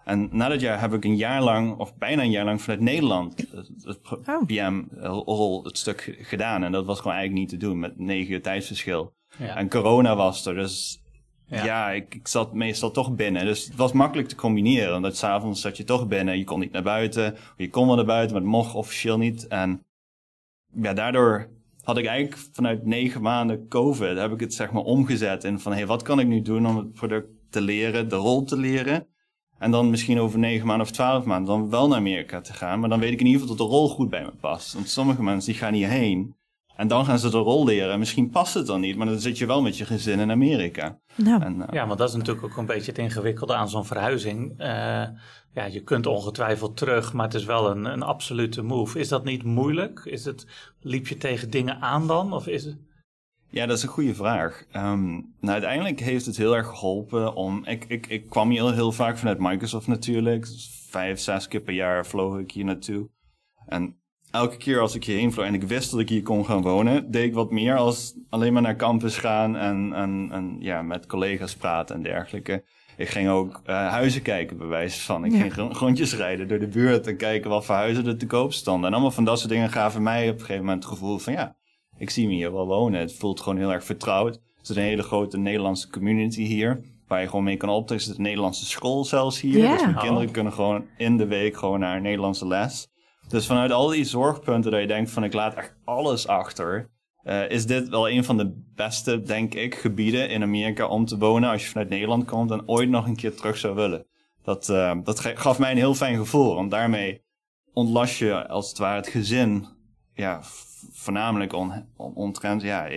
En 0.04 0.30
na 0.32 0.48
dat 0.48 0.62
jaar 0.62 0.80
heb 0.80 0.94
ik 0.94 1.06
een 1.06 1.16
jaar 1.16 1.44
lang, 1.44 1.78
of 1.78 1.98
bijna 1.98 2.22
een 2.22 2.32
jaar 2.32 2.46
lang 2.46 2.62
vanuit 2.62 2.82
Nederland, 2.82 3.48
het, 3.82 4.00
oh. 4.26 4.46
PM-rol, 4.46 5.64
het 5.64 5.78
stuk 5.78 6.18
gedaan. 6.22 6.64
En 6.64 6.72
dat 6.72 6.86
was 6.86 7.00
gewoon 7.00 7.18
eigenlijk 7.18 7.42
niet 7.42 7.60
te 7.60 7.68
doen 7.68 7.80
met 7.80 8.00
negen 8.00 8.34
uur 8.34 8.42
tijdsverschil. 8.42 9.14
Ja. 9.38 9.56
En 9.56 9.70
corona 9.70 10.16
was 10.16 10.46
er, 10.46 10.56
dus 10.56 11.02
ja, 11.46 11.66
ja 11.66 11.90
ik, 11.90 12.16
ik, 12.16 12.28
zat 12.28 12.54
meestal 12.54 12.92
toch 12.92 13.16
binnen. 13.16 13.46
Dus 13.46 13.66
het 13.66 13.76
was 13.76 13.92
makkelijk 13.92 14.28
te 14.28 14.36
combineren. 14.36 14.96
Omdat 14.96 15.18
s'avonds 15.18 15.62
zat 15.62 15.78
je 15.78 15.84
toch 15.84 16.08
binnen. 16.08 16.38
Je 16.38 16.44
kon 16.44 16.60
niet 16.60 16.72
naar 16.72 16.84
buiten. 16.84 17.36
Je 17.58 17.70
kon 17.70 17.88
wel 17.88 17.96
naar 17.96 18.06
buiten, 18.06 18.34
maar 18.34 18.42
het 18.42 18.52
mocht 18.52 18.76
officieel 18.76 19.18
niet. 19.18 19.48
En 19.48 19.84
ja, 20.74 20.94
daardoor 20.94 21.50
had 21.84 21.98
ik 21.98 22.06
eigenlijk 22.06 22.42
vanuit 22.54 22.86
negen 22.86 23.22
maanden 23.22 23.68
COVID... 23.68 24.18
heb 24.18 24.32
ik 24.32 24.40
het 24.40 24.54
zeg 24.54 24.72
maar 24.72 24.84
omgezet 24.84 25.44
in 25.44 25.60
van... 25.60 25.72
hé, 25.72 25.78
hey, 25.78 25.88
wat 25.88 26.02
kan 26.02 26.20
ik 26.20 26.28
nu 26.28 26.42
doen 26.42 26.68
om 26.68 26.78
het 26.78 26.92
product 26.92 27.28
te 27.50 27.62
leren, 27.62 28.10
de 28.10 28.16
rol 28.16 28.44
te 28.44 28.58
leren... 28.58 29.06
En 29.62 29.72
dan 29.72 29.90
misschien 29.90 30.20
over 30.20 30.40
negen 30.40 30.68
maanden 30.68 30.88
of 30.88 30.94
twaalf 30.94 31.26
maanden 31.26 31.60
dan 31.60 31.70
wel 31.70 31.88
naar 31.88 31.98
Amerika 31.98 32.42
te 32.42 32.54
gaan. 32.54 32.80
Maar 32.80 32.90
dan 32.90 33.00
weet 33.00 33.12
ik 33.12 33.20
in 33.20 33.26
ieder 33.26 33.42
geval 33.42 33.56
dat 33.56 33.68
de 33.68 33.74
rol 33.74 33.90
goed 33.90 34.10
bij 34.10 34.24
me 34.24 34.32
past. 34.40 34.74
Want 34.74 34.90
sommige 34.90 35.24
mensen 35.24 35.52
die 35.52 35.62
gaan 35.62 35.74
hierheen. 35.74 36.36
En 36.82 36.88
dan 36.88 37.06
gaan 37.06 37.20
ze 37.20 37.30
de 37.30 37.38
rol 37.38 37.66
leren. 37.66 38.00
Misschien 38.00 38.30
past 38.30 38.54
het 38.54 38.66
dan 38.66 38.82
niet, 38.82 38.96
maar 38.96 39.08
dan 39.08 39.20
zit 39.20 39.38
je 39.38 39.46
wel 39.46 39.62
met 39.62 39.78
je 39.78 39.86
gezin 39.86 40.20
in 40.20 40.32
Amerika. 40.32 41.00
Nou. 41.16 41.42
En, 41.42 41.56
uh, 41.56 41.68
ja, 41.72 41.88
want 41.88 42.00
dat 42.00 42.10
is 42.10 42.16
natuurlijk 42.16 42.46
ook 42.46 42.58
een 42.58 42.66
beetje 42.66 42.92
het 42.92 43.00
ingewikkelde 43.00 43.54
aan 43.54 43.70
zo'n 43.70 43.86
verhuizing. 43.86 44.52
Uh, 44.52 44.66
ja, 45.54 45.66
je 45.72 45.82
kunt 45.84 46.06
ongetwijfeld 46.06 46.78
terug, 46.78 47.14
maar 47.14 47.26
het 47.26 47.34
is 47.34 47.46
wel 47.46 47.72
een, 47.72 47.86
een 47.86 48.02
absolute 48.02 48.62
move. 48.62 49.00
Is 49.00 49.08
dat 49.08 49.24
niet 49.24 49.44
moeilijk? 49.44 50.02
Is 50.06 50.26
het, 50.26 50.48
liep 50.80 51.08
je 51.08 51.18
tegen 51.18 51.50
dingen 51.50 51.82
aan 51.82 52.08
dan? 52.08 52.34
Of 52.34 52.48
is 52.48 52.66
het... 52.66 52.78
Ja, 53.50 53.66
dat 53.66 53.78
is 53.78 53.84
een 53.84 53.90
goede 53.90 54.16
vraag. 54.16 54.66
Um, 54.76 55.12
nou, 55.40 55.54
uiteindelijk 55.54 56.00
heeft 56.00 56.26
het 56.26 56.38
heel 56.38 56.56
erg 56.56 56.68
geholpen 56.68 57.36
om... 57.36 57.66
Ik, 57.66 57.86
ik, 57.88 58.08
ik 58.08 58.30
kwam 58.30 58.50
hier 58.50 58.74
heel 58.74 58.92
vaak 58.92 59.18
vanuit 59.18 59.40
Microsoft 59.40 59.88
natuurlijk. 59.88 60.42
Dus 60.42 60.86
vijf, 60.90 61.20
zes 61.20 61.48
keer 61.48 61.62
per 61.62 61.74
jaar 61.74 62.06
vloog 62.06 62.38
ik 62.38 62.52
hier 62.52 62.66
naartoe. 62.66 63.10
En 63.66 64.01
elke 64.32 64.58
keer 64.58 64.80
als 64.80 64.96
ik 64.96 65.04
hierheen 65.04 65.32
vloog 65.32 65.46
en 65.46 65.54
ik 65.54 65.64
wist 65.64 65.92
dat 65.92 66.00
ik 66.00 66.10
hier 66.10 66.24
kon 66.24 66.46
gaan 66.46 66.62
wonen, 66.62 67.12
deed 67.12 67.26
ik 67.26 67.34
wat 67.34 67.52
meer 67.52 67.78
als 67.78 68.14
alleen 68.30 68.54
maar 68.54 68.62
naar 68.62 68.76
campus 68.76 69.18
gaan 69.18 69.56
en, 69.56 69.94
en, 69.94 70.30
en 70.32 70.56
ja, 70.60 70.82
met 70.82 71.06
collega's 71.06 71.56
praten 71.56 71.96
en 71.96 72.04
dergelijke. 72.04 72.64
Ik 72.98 73.10
ging 73.10 73.30
ook 73.30 73.62
uh, 73.66 73.90
huizen 73.90 74.22
kijken, 74.22 74.58
bij 74.58 74.68
wijze 74.68 75.02
van. 75.02 75.26
Ik 75.26 75.32
ja. 75.32 75.50
ging 75.50 75.78
rondjes 75.78 76.16
rijden 76.16 76.48
door 76.48 76.60
de 76.60 76.68
buurt 76.68 77.08
en 77.08 77.18
kijken 77.18 77.50
wat 77.50 77.66
voor 77.66 77.76
huizen 77.76 78.06
er 78.06 78.18
te 78.18 78.26
koop 78.26 78.54
stonden. 78.54 78.88
En 78.88 78.94
allemaal 78.94 79.12
van 79.12 79.24
dat 79.24 79.40
soort 79.40 79.52
dingen 79.52 79.70
gaven 79.70 80.04
mij 80.04 80.30
op 80.30 80.34
een 80.34 80.40
gegeven 80.40 80.66
moment 80.66 80.84
het 80.84 80.94
gevoel 80.94 81.18
van 81.18 81.34
ja, 81.34 81.56
ik 81.98 82.10
zie 82.10 82.28
me 82.28 82.34
hier 82.34 82.52
wel 82.52 82.68
wonen. 82.68 83.00
Het 83.00 83.16
voelt 83.16 83.42
gewoon 83.42 83.58
heel 83.58 83.72
erg 83.72 83.84
vertrouwd. 83.84 84.36
Er 84.36 84.70
is 84.70 84.70
een 84.70 84.84
hele 84.84 85.04
grote 85.04 85.38
Nederlandse 85.38 85.90
community 85.90 86.44
hier. 86.44 86.82
Waar 87.08 87.22
je 87.22 87.28
gewoon 87.28 87.44
mee 87.44 87.58
kan 87.58 87.70
optrekken. 87.70 88.08
Er 88.08 88.14
zit 88.14 88.18
een 88.18 88.30
Nederlandse 88.30 88.66
school 88.66 89.06
zelfs 89.06 89.42
hier. 89.42 89.58
Ja. 89.58 89.72
Dus 89.72 89.82
mijn 89.82 89.98
kinderen 89.98 90.32
kunnen 90.32 90.54
gewoon 90.54 90.86
in 90.98 91.18
de 91.18 91.28
week 91.28 91.58
gewoon 91.58 91.80
naar 91.80 91.96
een 91.96 92.02
Nederlandse 92.02 92.48
les. 92.48 92.91
Dus 93.32 93.46
vanuit 93.46 93.72
al 93.72 93.88
die 93.88 94.04
zorgpunten 94.04 94.72
dat 94.72 94.82
je 94.82 94.88
denkt 94.88 95.12
van 95.12 95.24
ik 95.24 95.34
laat 95.34 95.54
echt 95.54 95.76
alles 95.86 96.28
achter. 96.28 96.90
Uh, 97.24 97.50
is 97.50 97.66
dit 97.66 97.90
wel 97.90 98.10
een 98.10 98.24
van 98.24 98.38
de 98.38 98.64
beste, 98.76 99.22
denk 99.22 99.54
ik, 99.54 99.76
gebieden 99.76 100.30
in 100.30 100.44
Amerika 100.44 100.88
om 100.88 101.06
te 101.06 101.18
wonen 101.18 101.50
als 101.50 101.64
je 101.64 101.70
vanuit 101.70 101.90
Nederland 101.90 102.26
komt 102.26 102.52
en 102.52 102.68
ooit 102.68 102.90
nog 102.90 103.06
een 103.06 103.16
keer 103.16 103.36
terug 103.36 103.58
zou 103.58 103.76
willen. 103.76 104.06
Dat, 104.44 104.70
uh, 104.70 104.98
dat 105.04 105.20
gaf 105.20 105.60
mij 105.60 105.72
een 105.72 105.78
heel 105.78 105.94
fijn 105.94 106.18
gevoel, 106.18 106.56
want 106.56 106.72
daarmee 106.72 107.22
ontlast 107.74 108.18
je 108.18 108.48
als 108.48 108.70
het 108.70 108.78
ware 108.78 108.96
het 108.96 109.08
gezin, 109.08 109.68
ja, 110.14 110.40
voornamelijk 110.92 111.54
on, 111.54 111.90
on, 111.98 112.14
omtrent, 112.14 112.62
ja, 112.62 112.88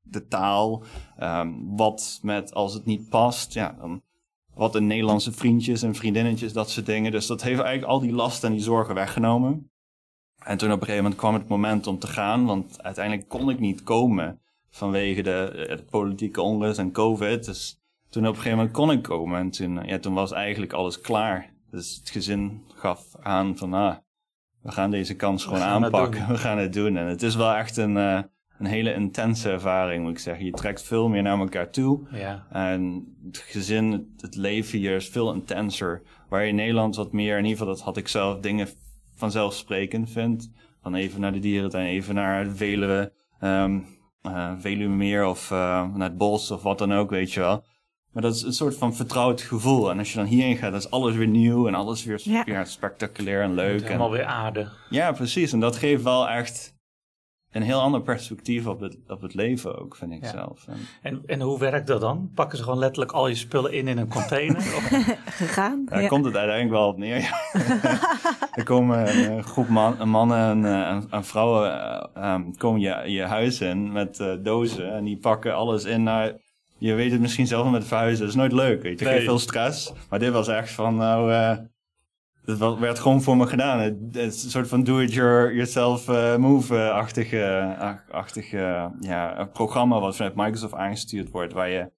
de 0.00 0.26
taal, 0.28 0.84
um, 1.20 1.76
wat 1.76 2.18
met 2.22 2.54
als 2.54 2.74
het 2.74 2.84
niet 2.84 3.08
past, 3.08 3.52
ja, 3.52 3.76
dan 3.80 4.02
wat 4.58 4.74
een 4.74 4.86
Nederlandse 4.86 5.32
vriendjes 5.32 5.82
en 5.82 5.94
vriendinnetjes, 5.94 6.52
dat 6.52 6.70
soort 6.70 6.86
dingen. 6.86 7.12
Dus 7.12 7.26
dat 7.26 7.42
heeft 7.42 7.60
eigenlijk 7.60 7.92
al 7.92 8.00
die 8.00 8.12
lasten 8.12 8.48
en 8.48 8.54
die 8.54 8.64
zorgen 8.64 8.94
weggenomen. 8.94 9.70
En 10.38 10.58
toen 10.58 10.68
op 10.68 10.80
een 10.80 10.86
gegeven 10.86 11.02
moment 11.02 11.20
kwam 11.20 11.34
het 11.34 11.48
moment 11.48 11.86
om 11.86 11.98
te 11.98 12.06
gaan, 12.06 12.44
want 12.46 12.82
uiteindelijk 12.82 13.28
kon 13.28 13.50
ik 13.50 13.58
niet 13.58 13.82
komen 13.82 14.40
vanwege 14.70 15.22
de, 15.22 15.64
de 15.76 15.84
politieke 15.90 16.42
onrust 16.42 16.78
en 16.78 16.92
COVID. 16.92 17.44
Dus 17.44 17.80
toen 18.08 18.22
op 18.22 18.28
een 18.28 18.36
gegeven 18.36 18.56
moment 18.56 18.74
kon 18.74 18.90
ik 18.90 19.02
komen 19.02 19.40
en 19.40 19.50
toen, 19.50 19.84
ja, 19.84 19.98
toen 19.98 20.14
was 20.14 20.32
eigenlijk 20.32 20.72
alles 20.72 21.00
klaar. 21.00 21.52
Dus 21.70 21.96
het 21.96 22.10
gezin 22.10 22.64
gaf 22.74 23.16
aan 23.20 23.56
van, 23.56 23.74
ah, 23.74 23.96
we 24.62 24.72
gaan 24.72 24.90
deze 24.90 25.16
kans 25.16 25.44
gewoon 25.44 25.60
aanpakken. 25.60 26.28
We 26.32 26.38
gaan 26.38 26.58
het 26.58 26.72
doen. 26.72 26.96
En 26.96 27.06
het 27.06 27.22
is 27.22 27.34
wel 27.34 27.52
echt 27.52 27.76
een, 27.76 27.96
uh, 27.96 28.20
een 28.58 28.66
hele 28.66 28.94
intense 28.94 29.50
ervaring, 29.50 30.02
moet 30.02 30.12
ik 30.12 30.18
zeggen. 30.18 30.44
Je 30.44 30.52
trekt 30.52 30.82
veel 30.82 31.08
meer 31.08 31.22
naar 31.22 31.38
elkaar 31.38 31.70
toe. 31.70 32.06
Ja. 32.12 32.46
En 32.50 33.06
het 33.26 33.38
gezin, 33.38 34.14
het, 34.16 34.36
leven 34.36 34.78
hier 34.78 34.96
is 34.96 35.08
veel 35.08 35.34
intenser. 35.34 36.02
Waar 36.28 36.42
je 36.42 36.48
in 36.48 36.54
Nederland 36.54 36.96
wat 36.96 37.12
meer, 37.12 37.38
in 37.38 37.44
ieder 37.44 37.58
geval 37.58 37.74
dat 37.74 37.84
had 37.84 37.96
ik 37.96 38.08
zelf, 38.08 38.40
dingen 38.40 38.68
vanzelfsprekend 39.14 40.10
vind. 40.10 40.50
Van 40.82 40.94
even 40.94 41.20
naar 41.20 41.32
de 41.32 41.38
dierentuin, 41.38 41.86
even 41.86 42.14
naar 42.14 42.44
het 42.44 42.56
Veluwe, 42.56 43.12
um, 43.40 43.86
uh, 44.22 44.52
Veluwe 44.58 44.94
meer 44.94 45.26
of 45.26 45.50
uh, 45.50 45.58
naar 45.94 46.08
het 46.08 46.18
bos 46.18 46.50
of 46.50 46.62
wat 46.62 46.78
dan 46.78 46.92
ook, 46.92 47.10
weet 47.10 47.32
je 47.32 47.40
wel. 47.40 47.64
Maar 48.12 48.22
dat 48.22 48.34
is 48.34 48.42
een 48.42 48.52
soort 48.52 48.76
van 48.76 48.94
vertrouwd 48.94 49.40
gevoel. 49.40 49.90
En 49.90 49.98
als 49.98 50.12
je 50.12 50.18
dan 50.18 50.26
hierheen 50.26 50.56
gaat, 50.56 50.70
dan 50.70 50.80
is 50.80 50.90
alles 50.90 51.16
weer 51.16 51.26
nieuw 51.26 51.66
en 51.66 51.74
alles 51.74 52.04
weer 52.04 52.20
ja. 52.24 52.64
spectaculair 52.64 53.42
en 53.42 53.54
leuk. 53.54 53.82
Helemaal 53.82 54.06
en, 54.06 54.12
weer 54.12 54.24
aarde. 54.24 54.68
Ja, 54.90 55.12
precies. 55.12 55.52
En 55.52 55.60
dat 55.60 55.76
geeft 55.76 56.02
wel 56.02 56.28
echt 56.28 56.77
een 57.52 57.62
heel 57.62 57.80
ander 57.80 58.02
perspectief 58.02 58.66
op 58.66 58.80
het, 58.80 58.96
op 59.06 59.20
het 59.20 59.34
leven 59.34 59.78
ook, 59.78 59.96
vind 59.96 60.12
ik 60.12 60.24
zelf. 60.24 60.66
En, 60.66 60.78
en, 61.02 61.22
en, 61.26 61.40
hoe 61.40 61.58
werkt 61.58 61.86
dat 61.86 62.00
dan? 62.00 62.30
Pakken 62.34 62.58
ze 62.58 62.64
gewoon 62.64 62.78
letterlijk 62.78 63.12
al 63.12 63.28
je 63.28 63.34
spullen 63.34 63.72
in 63.72 63.88
in 63.88 63.98
een 63.98 64.08
container? 64.08 64.60
Gegaan? 65.40 65.84
Daar 65.88 66.02
ja. 66.02 66.08
komt 66.08 66.24
het 66.24 66.36
uiteindelijk 66.36 66.78
wel 66.78 66.88
op 66.88 66.98
neer. 66.98 67.50
er 68.58 68.64
komen 68.64 69.28
een 69.30 69.44
groep 69.44 69.68
man, 69.68 70.08
mannen 70.08 70.64
en, 70.64 71.06
en, 71.10 71.24
vrouwen 71.24 71.72
uh, 72.16 72.34
um, 72.34 72.56
komen 72.56 72.80
je, 72.80 73.02
je 73.06 73.22
huis 73.22 73.60
in 73.60 73.92
met 73.92 74.18
uh, 74.18 74.34
dozen 74.42 74.92
en 74.92 75.04
die 75.04 75.18
pakken 75.18 75.54
alles 75.54 75.84
in 75.84 76.02
naar 76.02 76.32
je 76.78 76.94
weet 76.94 77.12
het 77.12 77.20
misschien 77.20 77.46
zelf 77.46 77.70
met 77.70 77.86
verhuizen. 77.86 78.20
Dat 78.20 78.28
is 78.28 78.34
nooit 78.34 78.52
leuk, 78.52 78.82
weet 78.82 78.98
je. 78.98 79.04
Nee. 79.04 79.24
veel 79.24 79.38
stress. 79.38 79.92
Maar 80.08 80.18
dit 80.18 80.32
was 80.32 80.48
echt 80.48 80.70
van, 80.70 80.96
nou... 80.96 81.32
Uh, 81.32 81.56
het 82.48 82.78
werd 82.78 82.98
gewoon 82.98 83.22
voor 83.22 83.36
me 83.36 83.46
gedaan. 83.46 83.98
Een 84.12 84.32
soort 84.32 84.68
van 84.68 84.84
do-it-yourself 84.84 86.08
uh, 86.08 86.36
move-achtige 86.36 87.76
achtig, 88.10 88.50
ja, 89.00 89.48
programma 89.52 90.00
wat 90.00 90.16
vanuit 90.16 90.34
Microsoft 90.34 90.74
aangestuurd 90.74 91.30
wordt, 91.30 91.52
waar 91.52 91.70
je 91.70 91.90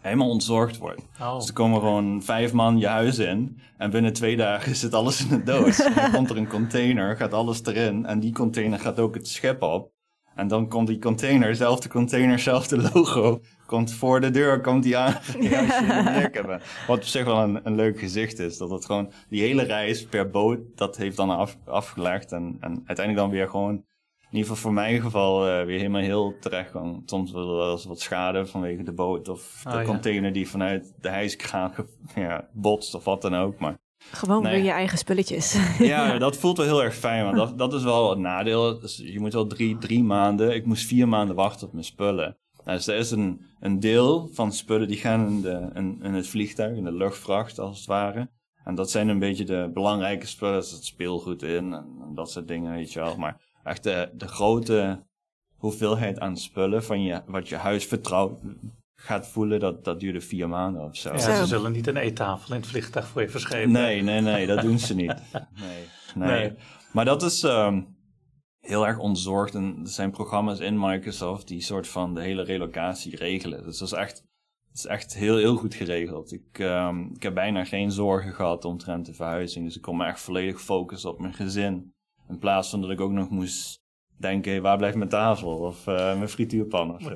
helemaal 0.00 0.30
ontzorgd 0.30 0.78
wordt. 0.78 1.02
Oh. 1.20 1.34
Dus 1.36 1.48
er 1.48 1.52
komen 1.52 1.80
gewoon 1.80 2.22
vijf 2.22 2.52
man 2.52 2.78
je 2.78 2.86
huis 2.86 3.18
in 3.18 3.60
en 3.76 3.90
binnen 3.90 4.12
twee 4.12 4.36
dagen 4.36 4.76
zit 4.76 4.94
alles 4.94 5.22
in 5.22 5.28
de 5.28 5.42
doos. 5.42 5.76
dan 5.94 6.10
komt 6.12 6.30
er 6.30 6.36
een 6.36 6.48
container, 6.48 7.16
gaat 7.16 7.32
alles 7.32 7.64
erin 7.64 8.06
en 8.06 8.20
die 8.20 8.32
container 8.32 8.78
gaat 8.78 8.98
ook 8.98 9.14
het 9.14 9.28
schip 9.28 9.62
op. 9.62 9.94
En 10.34 10.48
dan 10.48 10.68
komt 10.68 10.86
die 10.86 10.98
container, 10.98 11.54
zelfde 11.54 11.88
container, 11.88 12.38
zelfde 12.38 12.90
logo, 12.92 13.40
komt 13.66 13.92
voor 13.92 14.20
de 14.20 14.30
deur, 14.30 14.60
komt 14.60 14.82
die 14.82 14.96
aan. 14.96 15.14
hebben. 16.32 16.60
Wat 16.86 16.96
op 16.96 17.04
zich 17.04 17.24
wel 17.24 17.38
een, 17.38 17.60
een 17.62 17.74
leuk 17.74 17.98
gezicht 17.98 18.38
is. 18.38 18.58
Dat 18.58 18.70
het 18.70 18.84
gewoon, 18.84 19.12
die 19.28 19.42
hele 19.42 19.62
reis 19.62 20.04
per 20.06 20.30
boot, 20.30 20.58
dat 20.74 20.96
heeft 20.96 21.16
dan 21.16 21.30
af, 21.30 21.56
afgelegd. 21.64 22.32
En, 22.32 22.56
en 22.60 22.82
uiteindelijk 22.86 23.16
dan 23.16 23.30
weer 23.30 23.48
gewoon, 23.48 23.74
in 24.30 24.32
ieder 24.32 24.40
geval 24.40 24.56
voor 24.56 24.72
mijn 24.72 25.00
geval, 25.00 25.48
uh, 25.48 25.64
weer 25.64 25.78
helemaal 25.78 26.00
heel 26.00 26.34
terecht 26.40 26.70
kan. 26.70 27.02
Soms 27.06 27.32
wel 27.32 27.70
eens 27.70 27.84
wat 27.84 28.00
schade 28.00 28.46
vanwege 28.46 28.82
de 28.82 28.92
boot 28.92 29.28
of 29.28 29.60
de 29.62 29.70
oh, 29.70 29.84
container 29.84 30.32
die 30.32 30.48
vanuit 30.48 30.94
de 31.00 31.08
hijskraan 31.08 31.72
ja, 32.14 32.48
botst 32.52 32.94
of 32.94 33.04
wat 33.04 33.22
dan 33.22 33.34
ook. 33.34 33.58
Maar 33.58 33.76
gewoon 34.10 34.42
weer 34.42 34.62
je 34.62 34.70
eigen 34.70 34.98
spulletjes. 34.98 35.56
Ja, 35.78 36.18
dat 36.18 36.36
voelt 36.36 36.56
wel 36.56 36.66
heel 36.66 36.82
erg 36.82 36.94
fijn. 36.94 37.24
Want 37.24 37.36
dat, 37.36 37.58
dat 37.58 37.74
is 37.74 37.82
wel 37.82 38.10
het 38.10 38.18
nadeel. 38.18 38.80
Dus 38.80 38.96
je 38.96 39.20
moet 39.20 39.32
wel 39.32 39.46
drie, 39.46 39.78
drie 39.78 40.04
maanden. 40.04 40.54
Ik 40.54 40.66
moest 40.66 40.86
vier 40.86 41.08
maanden 41.08 41.36
wachten 41.36 41.66
op 41.66 41.72
mijn 41.72 41.84
spullen. 41.84 42.36
Nou, 42.64 42.76
dus 42.76 42.86
er 42.86 42.96
is 42.96 43.10
een, 43.10 43.40
een 43.60 43.80
deel 43.80 44.28
van 44.32 44.52
spullen 44.52 44.88
die 44.88 44.96
gaan 44.96 45.26
in, 45.26 45.40
de, 45.40 45.70
in, 45.74 45.98
in 46.02 46.14
het 46.14 46.28
vliegtuig, 46.28 46.76
in 46.76 46.84
de 46.84 46.92
luchtvracht 46.92 47.58
als 47.58 47.78
het 47.78 47.86
ware. 47.86 48.28
En 48.64 48.74
dat 48.74 48.90
zijn 48.90 49.08
een 49.08 49.18
beetje 49.18 49.44
de 49.44 49.70
belangrijke 49.74 50.26
spullen. 50.26 50.54
Er 50.54 50.62
zit 50.62 50.84
speelgoed 50.84 51.42
in 51.42 51.72
en, 51.72 52.12
dat 52.14 52.30
soort 52.30 52.48
dingen, 52.48 52.72
weet 52.72 52.92
je 52.92 53.00
wel. 53.00 53.16
Maar 53.16 53.40
echt 53.64 53.82
de, 53.82 54.10
de 54.14 54.28
grote 54.28 55.04
hoeveelheid 55.56 56.20
aan 56.20 56.36
spullen 56.36 56.84
van 56.84 57.02
je, 57.02 57.22
wat 57.26 57.48
je 57.48 57.56
huis 57.56 57.84
vertrouwt, 57.84 58.40
gaat 58.96 59.28
voelen, 59.28 59.60
dat, 59.60 59.84
dat 59.84 60.00
duurde 60.00 60.20
vier 60.20 60.48
maanden 60.48 60.82
of 60.82 60.96
zo. 60.96 61.12
Ja, 61.12 61.18
ze 61.18 61.46
zullen 61.46 61.72
niet 61.72 61.86
een 61.86 61.96
eettafel 61.96 62.54
in 62.54 62.60
het 62.60 62.70
vliegtuig 62.70 63.06
voor 63.06 63.22
je 63.22 63.28
verschepen. 63.28 63.70
Nee, 63.70 64.02
nee, 64.02 64.20
nee, 64.20 64.46
dat 64.46 64.60
doen 64.60 64.78
ze 64.78 64.94
niet. 64.94 65.14
Nee, 65.54 65.84
nee. 66.28 66.52
Maar 66.92 67.04
dat 67.04 67.22
is 67.22 67.42
um, 67.42 67.95
heel 68.66 68.86
erg 68.86 68.98
ontzorgd. 68.98 69.54
En 69.54 69.78
er 69.82 69.88
zijn 69.88 70.10
programma's 70.10 70.58
in 70.58 70.78
Microsoft 70.78 71.48
die 71.48 71.62
soort 71.62 71.88
van 71.88 72.14
de 72.14 72.20
hele 72.20 72.42
relocatie 72.42 73.16
regelen. 73.16 73.64
Dus 73.64 73.78
dat 73.78 73.88
is 73.88 73.94
echt, 73.94 74.14
dat 74.68 74.76
is 74.76 74.86
echt 74.86 75.14
heel, 75.14 75.36
heel 75.36 75.56
goed 75.56 75.74
geregeld. 75.74 76.32
Ik, 76.32 76.58
um, 76.58 77.10
ik 77.14 77.22
heb 77.22 77.34
bijna 77.34 77.64
geen 77.64 77.90
zorgen 77.90 78.32
gehad 78.32 78.64
omtrent 78.64 79.06
de 79.06 79.14
verhuizing. 79.14 79.64
Dus 79.64 79.76
ik 79.76 79.82
kon 79.82 79.96
me 79.96 80.06
echt 80.06 80.20
volledig 80.20 80.60
focussen 80.60 81.10
op 81.10 81.20
mijn 81.20 81.34
gezin. 81.34 81.94
In 82.28 82.38
plaats 82.38 82.70
van 82.70 82.80
dat 82.80 82.90
ik 82.90 83.00
ook 83.00 83.12
nog 83.12 83.30
moest 83.30 83.84
denken, 84.16 84.62
waar 84.62 84.76
blijft 84.76 84.96
mijn 84.96 85.08
tafel? 85.08 85.48
Of 85.48 85.86
uh, 85.86 85.94
mijn 85.94 86.28
frituurpan 86.28 86.94
of 86.94 87.02
zo. 87.02 87.10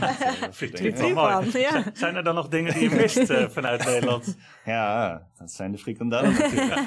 frituurpan, 0.52 1.44
ja. 1.52 1.82
Zijn 1.92 2.16
er 2.16 2.24
dan 2.24 2.34
nog 2.34 2.48
dingen 2.48 2.72
die 2.72 2.82
je 2.90 2.96
mist 2.96 3.30
uh, 3.30 3.48
vanuit 3.56 3.84
Nederland? 3.84 4.36
Ja, 4.64 5.22
dat 5.38 5.52
zijn 5.52 5.72
de 5.72 5.78
frikandellen 5.78 6.32
natuurlijk. 6.32 6.80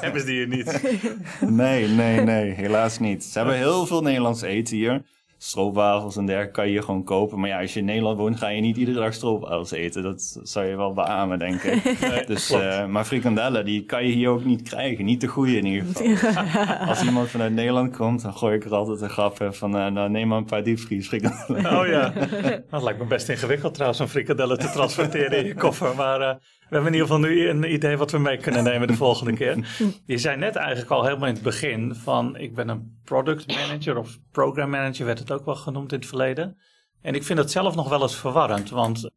Hebben 0.00 0.20
ze 0.20 0.26
die 0.26 0.36
hier 0.36 0.48
niet? 0.48 0.80
Nee, 1.50 1.88
nee, 1.88 2.20
nee, 2.20 2.50
helaas 2.50 2.98
niet. 2.98 3.24
Ze 3.24 3.38
hebben 3.38 3.56
heel 3.56 3.86
veel 3.86 4.02
Nederlands 4.02 4.42
eten 4.42 4.76
hier 4.76 5.02
stroopwafels 5.38 6.16
en 6.16 6.26
dergelijke 6.26 6.54
kan 6.54 6.70
je 6.70 6.82
gewoon 6.82 7.04
kopen. 7.04 7.40
Maar 7.40 7.48
ja, 7.48 7.60
als 7.60 7.72
je 7.72 7.78
in 7.78 7.84
Nederland 7.84 8.18
woont, 8.18 8.36
ga 8.36 8.48
je 8.48 8.60
niet 8.60 8.76
iedere 8.76 8.98
dag 8.98 9.14
stroopwafels 9.14 9.70
eten. 9.70 10.02
Dat 10.02 10.40
zou 10.42 10.66
je 10.66 10.76
wel 10.76 10.92
beamen, 10.92 11.38
denk 11.38 11.62
ik. 11.62 11.96
dus, 12.26 12.50
uh, 12.50 12.86
maar 12.86 13.04
frikandellen, 13.04 13.64
die 13.64 13.84
kan 13.84 14.06
je 14.06 14.12
hier 14.12 14.28
ook 14.28 14.44
niet 14.44 14.62
krijgen. 14.62 15.04
Niet 15.04 15.20
de 15.20 15.26
goede 15.26 15.56
in 15.56 15.66
ieder 15.66 15.86
geval. 15.94 16.88
als 16.88 17.02
iemand 17.02 17.28
vanuit 17.28 17.52
Nederland 17.52 17.96
komt, 17.96 18.22
dan 18.22 18.34
gooi 18.34 18.56
ik 18.56 18.64
er 18.64 18.74
altijd 18.74 19.00
een 19.00 19.10
grap 19.10 19.48
van... 19.50 19.76
Uh, 19.76 19.86
nou, 19.86 20.10
neem 20.10 20.28
maar 20.28 20.38
een 20.38 20.44
paar 20.44 20.62
diepvries 20.62 21.08
frikandellen. 21.08 21.78
Oh 21.78 21.86
ja, 21.86 22.12
dat 22.70 22.82
lijkt 22.82 22.98
me 22.98 23.06
best 23.06 23.28
ingewikkeld 23.28 23.74
trouwens, 23.74 24.00
om 24.00 24.06
frikandellen 24.06 24.58
te 24.58 24.70
transporteren 24.70 25.38
in 25.38 25.46
je 25.46 25.54
koffer. 25.54 25.94
Maar... 25.96 26.38
We 26.68 26.74
hebben 26.74 26.92
in 26.92 27.00
ieder 27.00 27.14
geval 27.14 27.30
nu 27.30 27.48
een 27.48 27.72
idee 27.72 27.96
wat 27.96 28.10
we 28.10 28.18
mee 28.18 28.36
kunnen 28.36 28.64
nemen 28.64 28.86
de 28.86 28.94
volgende 28.94 29.32
keer. 29.32 29.68
Je 30.06 30.18
zei 30.18 30.36
net 30.36 30.56
eigenlijk 30.56 30.90
al 30.90 31.04
helemaal 31.04 31.28
in 31.28 31.34
het 31.34 31.42
begin 31.42 31.94
van 31.94 32.36
ik 32.36 32.54
ben 32.54 32.68
een 32.68 33.00
product 33.04 33.46
manager 33.46 33.96
of 33.96 34.18
program 34.30 34.70
manager 34.70 35.06
werd 35.06 35.18
het 35.18 35.32
ook 35.32 35.44
wel 35.44 35.54
genoemd 35.54 35.92
in 35.92 35.98
het 35.98 36.08
verleden. 36.08 36.58
En 37.00 37.14
ik 37.14 37.22
vind 37.22 37.38
dat 37.38 37.50
zelf 37.50 37.74
nog 37.74 37.88
wel 37.88 38.02
eens 38.02 38.16
verwarrend, 38.16 38.70
want 38.70 39.10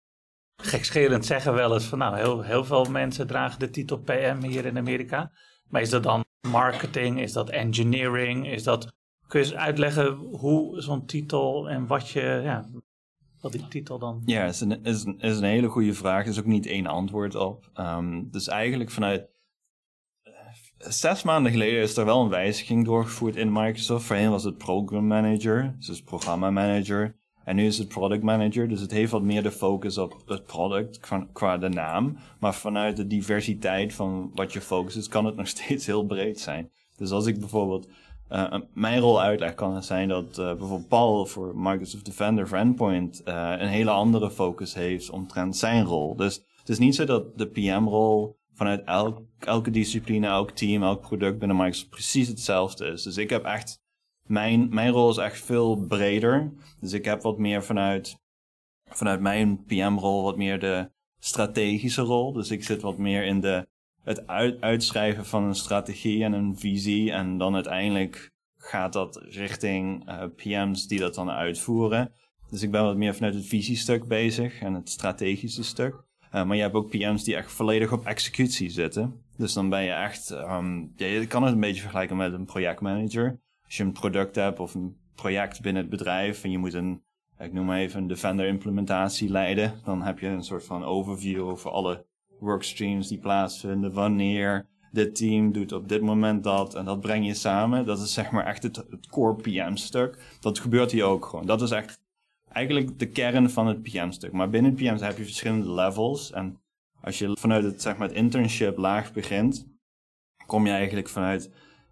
gekscherend 0.56 1.26
zeggen 1.26 1.54
wel 1.54 1.74
eens 1.74 1.86
van 1.86 1.98
nou 1.98 2.18
heel, 2.18 2.42
heel 2.42 2.66
veel 2.66 2.84
mensen 2.84 3.28
dragen 3.28 3.60
de 3.60 3.70
titel 3.70 3.98
PM 3.98 4.42
hier 4.42 4.66
in 4.66 4.78
Amerika. 4.78 5.32
Maar 5.70 5.82
is 5.82 5.90
dat 5.90 6.04
dan 6.04 6.24
marketing, 6.48 7.20
is 7.20 7.34
dat 7.34 7.50
engineering, 7.50 8.48
is 8.48 8.64
dat... 8.64 8.88
Kun 9.28 9.40
je 9.40 9.46
eens 9.46 9.56
uitleggen 9.56 10.14
hoe 10.16 10.82
zo'n 10.82 11.06
titel 11.06 11.70
en 11.70 11.88
wat 11.88 12.10
je, 12.10 12.42
ja, 12.44 12.70
wat 13.42 13.52
die 13.52 13.68
titel 13.68 14.00
dan? 14.00 14.22
Ja, 14.26 14.46
is 14.46 14.62
een, 14.62 14.84
is 14.84 15.04
een, 15.04 15.20
is 15.20 15.38
een 15.38 15.44
hele 15.44 15.68
goede 15.68 15.94
vraag. 15.94 16.24
Er 16.24 16.30
is 16.30 16.40
ook 16.40 16.46
niet 16.46 16.66
één 16.66 16.88
antwoord 16.88 17.36
op. 17.36 17.70
Um, 17.80 18.30
dus 18.32 18.48
eigenlijk 18.48 18.92
vanuit 18.92 19.30
eh, 20.22 20.34
zes 20.78 21.24
maanden 21.24 21.52
geleden 21.52 21.82
is 21.82 21.98
er 21.98 22.06
wel 22.06 22.22
een 22.22 22.30
wijziging 22.30 22.86
doorgevoerd 22.86 23.36
in 23.36 23.52
Microsoft. 23.52 24.06
Voorheen 24.06 24.30
was 24.30 24.44
het 24.44 24.58
Program 24.58 25.08
Manager, 25.08 25.76
dus 25.80 26.02
programma 26.02 26.52
manager. 26.52 27.20
En 27.44 27.56
nu 27.56 27.66
is 27.66 27.78
het 27.78 27.88
Product 27.88 28.24
Manager, 28.24 28.68
dus 28.68 28.82
het 28.82 28.92
heeft 28.92 29.12
wat 29.12 29.22
meer 29.22 29.44
de 29.44 29.52
focus 29.52 29.98
op 29.98 30.24
het 30.26 30.46
product 30.46 31.00
qua, 31.00 31.28
qua 31.34 31.58
de 31.58 31.70
naam. 31.70 32.18
Maar 32.40 32.56
vanuit 32.56 32.98
de 32.98 33.08
diversiteit 33.08 33.94
van 33.94 34.32
wat 34.34 34.54
je 34.54 34.62
focus 34.62 34.96
is, 34.96 35.08
kan 35.08 35.26
het 35.26 35.36
nog 35.36 35.48
steeds 35.58 35.86
heel 35.86 36.06
breed 36.06 36.40
zijn. 36.40 36.72
Dus 36.98 37.12
als 37.12 37.26
ik 37.26 37.40
bijvoorbeeld 37.40 37.88
uh, 38.32 38.54
mijn 38.74 39.00
rol 39.00 39.22
uitleg 39.22 39.54
kan 39.54 39.84
zijn 39.84 40.08
dat 40.08 40.38
uh, 40.40 40.46
bijvoorbeeld 40.46 40.88
Paul 40.88 41.26
voor 41.26 41.52
Microsoft 41.56 42.06
Defender 42.06 42.48
for 42.48 42.58
Endpoint 42.58 43.22
uh, 43.26 43.54
een 43.58 43.68
hele 43.68 43.90
andere 43.90 44.32
focus 44.32 44.74
heeft 44.74 45.10
omtrent 45.10 45.58
zijn 45.58 45.86
rol. 45.86 46.16
Dus 46.16 46.44
het 46.60 46.70
is 46.70 46.80
niet 46.80 46.96
zo 46.96 47.06
dat 47.06 47.38
de 47.38 47.48
PM-rol 47.48 48.40
vanuit 48.54 48.84
elk, 48.84 49.22
elke 49.40 49.72
discipline, 49.72 50.28
elk 50.28 50.52
team, 50.52 50.84
elk 50.84 51.02
product 51.02 51.40
binnen 51.40 51.58
Microsoft 51.58 51.90
precies 51.90 52.28
hetzelfde 52.28 52.86
is. 52.86 53.04
Dus 53.04 53.18
ik 53.18 53.30
heb 53.30 53.44
echt, 53.44 53.82
mijn, 54.24 54.68
mijn 54.70 54.92
rol 54.92 55.10
is 55.10 55.18
echt 55.18 55.40
veel 55.42 55.76
breder. 55.76 56.54
Dus 56.80 56.94
ik 56.94 57.06
heb 57.06 57.22
wat 57.22 57.38
meer 57.38 57.64
vanuit, 57.64 58.18
vanuit 58.90 59.20
mijn 59.20 59.64
PM-rol 59.66 60.24
wat 60.24 60.38
meer 60.38 60.60
de 60.60 60.92
strategische 61.20 62.02
rol. 62.02 62.34
Dus 62.34 62.52
ik 62.52 62.64
zit 62.64 62.82
wat 62.82 62.98
meer 62.98 63.24
in 63.26 63.42
de 63.42 63.68
het 64.04 64.28
uit, 64.28 64.62
uitschrijven 64.62 65.26
van 65.26 65.44
een 65.44 65.56
strategie 65.56 66.24
en 66.24 66.34
een 66.34 66.58
visie. 66.58 67.12
En 67.12 67.38
dan 67.38 67.56
uiteindelijk 67.56 68.32
gaat 68.58 68.94
dat 68.94 69.22
richting 69.30 70.10
uh, 70.10 70.24
PM's 70.36 70.88
die 70.88 71.00
dat 71.00 71.16
dan 71.16 71.30
uitvoeren. 71.30 72.14
Dus 72.50 72.62
ik 72.62 72.72
ben 72.72 72.84
wat 72.84 72.98
meer 72.98 73.16
vanuit 73.16 73.34
het 73.34 73.46
visiestuk 73.46 74.08
bezig 74.08 74.62
en 74.62 74.74
het 74.74 74.90
strategische 74.90 75.64
stuk. 75.64 75.94
Uh, 76.34 76.44
maar 76.44 76.56
je 76.56 76.62
hebt 76.62 76.76
ook 76.76 76.90
PM's 76.90 77.24
die 77.24 77.36
echt 77.36 77.52
volledig 77.52 77.92
op 77.92 78.06
executie 78.06 78.70
zitten. 78.70 79.24
Dus 79.38 79.54
dan 79.54 79.70
ben 79.70 79.84
je 79.84 79.92
echt, 79.92 80.30
um, 80.30 80.94
ja, 80.96 81.06
je 81.06 81.28
kan 81.28 81.44
het 81.44 81.54
een 81.54 81.60
beetje 81.60 81.82
vergelijken 81.82 82.18
met 82.18 82.34
een 82.34 82.46
projectmanager. 82.46 83.40
Als 83.66 83.78
je 83.78 83.84
een 83.84 83.92
product 83.92 84.36
hebt 84.36 84.60
of 84.60 84.74
een 84.74 84.98
project 85.16 85.62
binnen 85.62 85.82
het 85.82 85.92
bedrijf 85.92 86.44
en 86.44 86.52
je 86.52 86.58
moet 86.58 86.74
een, 86.74 87.04
ik 87.40 87.54
noem 87.54 87.66
maar 87.66 87.80
even, 87.80 88.02
een 88.02 88.08
Defender 88.08 88.48
implementatie 88.48 89.30
leiden, 89.30 89.74
dan 89.84 90.02
heb 90.02 90.20
je 90.20 90.28
een 90.28 90.44
soort 90.44 90.66
van 90.66 90.84
overview 90.84 91.48
over 91.48 91.72
alle 91.72 92.06
workstreams 92.42 93.08
die 93.08 93.20
plaatsvinden, 93.20 93.94
wanneer, 93.94 94.70
dit 94.92 95.16
team 95.16 95.52
doet 95.52 95.72
op 95.72 95.90
dit 95.90 96.02
moment 96.02 96.44
dat 96.44 96.76
en 96.76 96.86
dat 96.86 97.00
breng 97.00 97.26
je 97.26 97.34
samen. 97.34 97.86
Dat 97.86 98.00
is 98.00 98.14
zeg 98.14 98.32
maar 98.32 98.46
echt 98.46 98.64
het, 98.64 98.86
core 99.10 99.36
PM-stuk. 99.36 100.18
Dat 100.40 100.60
gebeurt 100.60 100.92
hier 100.92 101.04
ook 101.04 101.26
gewoon. 101.26 101.46
Dat 101.46 101.62
is 101.62 101.72
echt 101.72 102.02
eigenlijk 102.52 103.00
de 103.00 103.10
kern 103.10 103.50
van 103.50 103.68
het 103.68 103.82
PM-stuk. 103.82 104.32
Maar 104.32 104.50
binnen 104.50 104.72
het 104.72 104.80
PM 104.80 105.04
heb 105.04 105.18
je 105.18 105.24
verschillende 105.24 105.72
levels. 105.72 106.32
En 106.32 106.60
als 107.02 107.20
je 107.20 107.38
vanuit 107.40 107.64
het, 107.64 107.82
zeg 107.82 107.98
maar, 107.98 108.08
het 108.08 108.18
internship 108.18 108.78
laag 108.78 109.14
begint, 109.14 109.68
kom 110.46 110.66
je 110.66 110.72
eigenlijk 110.72 111.10
vanuit 111.10 111.52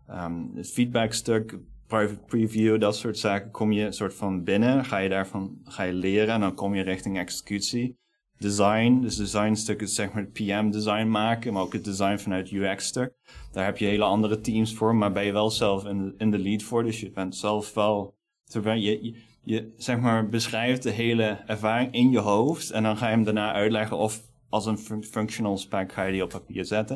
um, 0.10 0.52
het 0.56 0.72
feedback-stuk, 0.72 1.58
private 1.88 2.20
preview, 2.26 2.80
dat 2.80 2.96
soort 2.96 3.18
zaken, 3.18 3.52
kom 3.52 3.72
je 3.72 3.92
soort 3.92 4.14
van 4.14 4.44
binnen. 4.44 4.86
Ga 4.86 4.98
je 4.98 5.10
daarvan 5.10 5.60
ga 5.64 5.84
je 5.84 5.94
leren 5.94 6.34
en 6.34 6.40
dan 6.40 6.56
kom 6.56 6.76
je 6.76 6.84
richting 6.84 7.18
executie 7.18 7.98
design. 8.40 9.00
Dus 9.02 9.16
design 9.16 9.54
stuk 9.54 9.82
is 9.82 9.96
zeg 9.96 10.14
maar 10.14 10.24
het 10.24 10.34
PM 10.34 10.70
design 10.70 11.08
maken, 11.08 11.54
maar 11.54 11.62
ook 11.62 11.74
het 11.74 11.84
design 11.84 12.18
vanuit 12.18 12.52
UX 12.52 12.86
stuk. 12.86 13.14
Daar 13.52 13.66
heb 13.66 13.78
je 13.78 13.86
hele 13.86 14.04
andere 14.04 14.42
teams 14.42 14.74
voor, 14.74 14.96
maar 14.96 15.12
ben 15.12 15.26
je 15.26 15.32
wel 15.32 15.52
zelf 15.52 15.86
in 15.86 16.14
in 16.18 16.32
de 16.32 16.40
lead 16.40 16.64
voor. 16.64 16.84
Dus 16.84 17.00
je 17.00 17.12
bent 17.12 17.36
zelf 17.36 17.74
wel, 17.74 18.16
je, 18.46 18.82
je, 18.82 19.16
je 19.44 19.74
zeg 19.78 20.00
maar 20.00 20.30
beschrijft 20.30 20.84
de 20.84 20.92
hele 20.92 21.24
ervaring 21.46 21.94
in 21.94 22.10
je 22.10 22.20
hoofd 22.20 22.72
en 22.72 22.84
dan 22.84 22.98
ga 22.98 23.06
je 23.06 23.16
hem 23.16 23.24
daarna 23.24 23.54
uitleggen 23.54 23.98
of 23.98 24.22
als 24.50 24.66
een 24.66 25.04
functional 25.04 25.58
spec 25.58 25.92
ga 25.92 26.04
je 26.04 26.12
die 26.12 26.24
op 26.24 26.30
papier 26.30 26.66
zetten. 26.66 26.96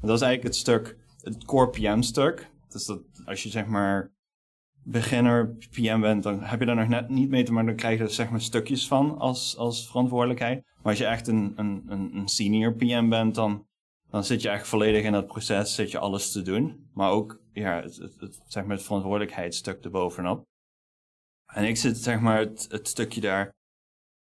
En 0.00 0.06
dat 0.06 0.16
is 0.16 0.22
eigenlijk 0.22 0.42
het 0.42 0.56
stuk, 0.56 0.96
het 1.20 1.44
core 1.44 1.70
PM 1.70 2.00
stuk. 2.00 2.50
Dus 2.68 2.86
dat 2.86 3.00
als 3.24 3.42
je 3.42 3.48
zeg 3.48 3.66
maar 3.66 4.12
beginner 4.84 5.56
PM 5.70 6.00
bent, 6.00 6.22
dan 6.22 6.42
heb 6.42 6.60
je 6.60 6.66
daar 6.66 6.76
nog 6.76 6.88
net 6.88 7.08
niet 7.08 7.28
mee 7.28 7.42
te 7.42 7.52
maken. 7.52 7.68
Dan 7.68 7.76
krijg 7.76 7.98
je 7.98 8.04
er 8.04 8.10
zeg 8.10 8.30
maar 8.30 8.40
stukjes 8.40 8.86
van 8.86 9.18
als, 9.18 9.56
als 9.56 9.86
verantwoordelijkheid. 9.86 10.64
Maar 10.82 10.92
als 10.92 10.98
je 10.98 11.06
echt 11.06 11.26
een, 11.26 11.52
een, 11.56 11.84
een 11.88 12.28
senior 12.28 12.74
PM 12.74 13.08
bent, 13.08 13.34
dan, 13.34 13.66
dan 14.10 14.24
zit 14.24 14.42
je 14.42 14.48
echt 14.48 14.68
volledig 14.68 15.04
in 15.04 15.12
dat 15.12 15.26
proces, 15.26 15.74
zit 15.74 15.90
je 15.90 15.98
alles 15.98 16.32
te 16.32 16.42
doen. 16.42 16.88
Maar 16.94 17.10
ook 17.10 17.40
ja, 17.52 17.82
het, 17.82 17.96
het, 17.96 18.20
het 18.20 18.40
zeg 18.46 18.64
maar 18.64 18.76
het 18.76 18.84
verantwoordelijkheidsstuk 18.84 19.84
erbovenop. 19.84 20.44
En 21.46 21.64
ik 21.64 21.76
zit 21.76 21.96
zeg 21.96 22.20
maar 22.20 22.38
het, 22.38 22.80
stukje 22.82 23.20
daar 23.20 23.50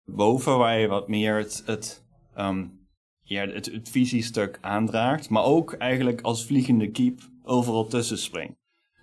boven 0.03 0.57
waar 0.57 0.79
je 0.79 0.87
wat 0.87 1.07
meer 1.07 1.37
het, 1.37 1.63
het, 1.65 2.03
um, 2.37 2.87
ja, 3.21 3.47
het, 3.47 3.89
visiestuk 3.89 4.57
aandraagt. 4.61 5.29
Maar 5.29 5.43
ook 5.43 5.73
eigenlijk 5.73 6.21
als 6.21 6.45
vliegende 6.45 6.91
kiep 6.91 7.21
overal 7.43 7.87
tussen 7.87 8.17
springt. 8.17 8.55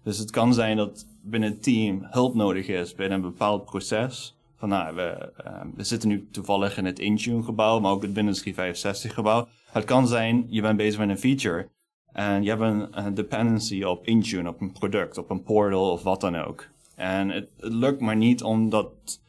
Dus 0.02 0.18
het 0.18 0.30
kan 0.30 0.54
zijn 0.54 0.76
dat 0.76 1.06
binnen 1.22 1.50
het 1.50 1.62
team 1.62 2.06
hulp 2.10 2.34
nodig 2.34 2.68
is 2.68 2.94
binnen 2.94 3.16
een 3.16 3.30
bepaald 3.30 3.64
proces. 3.64 4.36
Van 4.62 4.70
nou, 4.70 4.94
we, 4.94 5.32
uh, 5.46 5.60
we 5.74 5.84
zitten 5.84 6.08
nu 6.08 6.28
toevallig 6.30 6.78
in 6.78 6.84
het 6.84 6.98
Intune 6.98 7.42
gebouw, 7.42 7.80
maar 7.80 7.92
ook 7.92 8.02
het 8.02 8.12
binnen 8.12 8.34
365 8.34 9.14
gebouw. 9.14 9.48
Het 9.70 9.84
kan 9.84 10.06
zijn, 10.06 10.46
je 10.48 10.60
bent 10.60 10.76
bezig 10.76 10.98
met 10.98 11.08
een 11.08 11.18
feature 11.18 11.68
en 12.12 12.42
je 12.42 12.48
hebt 12.48 12.88
een, 12.92 13.14
dependency 13.14 13.82
op 13.82 14.06
Intune, 14.06 14.48
op 14.48 14.60
een 14.60 14.72
product, 14.72 15.18
op 15.18 15.30
een 15.30 15.42
portal 15.42 15.90
of 15.90 16.02
wat 16.02 16.20
dan 16.20 16.36
ook. 16.36 16.68
En 16.96 17.28
het, 17.28 17.50
lukt 17.56 18.00
maar 18.00 18.16
niet 18.16 18.42
om 18.42 18.68
dat 18.70 19.20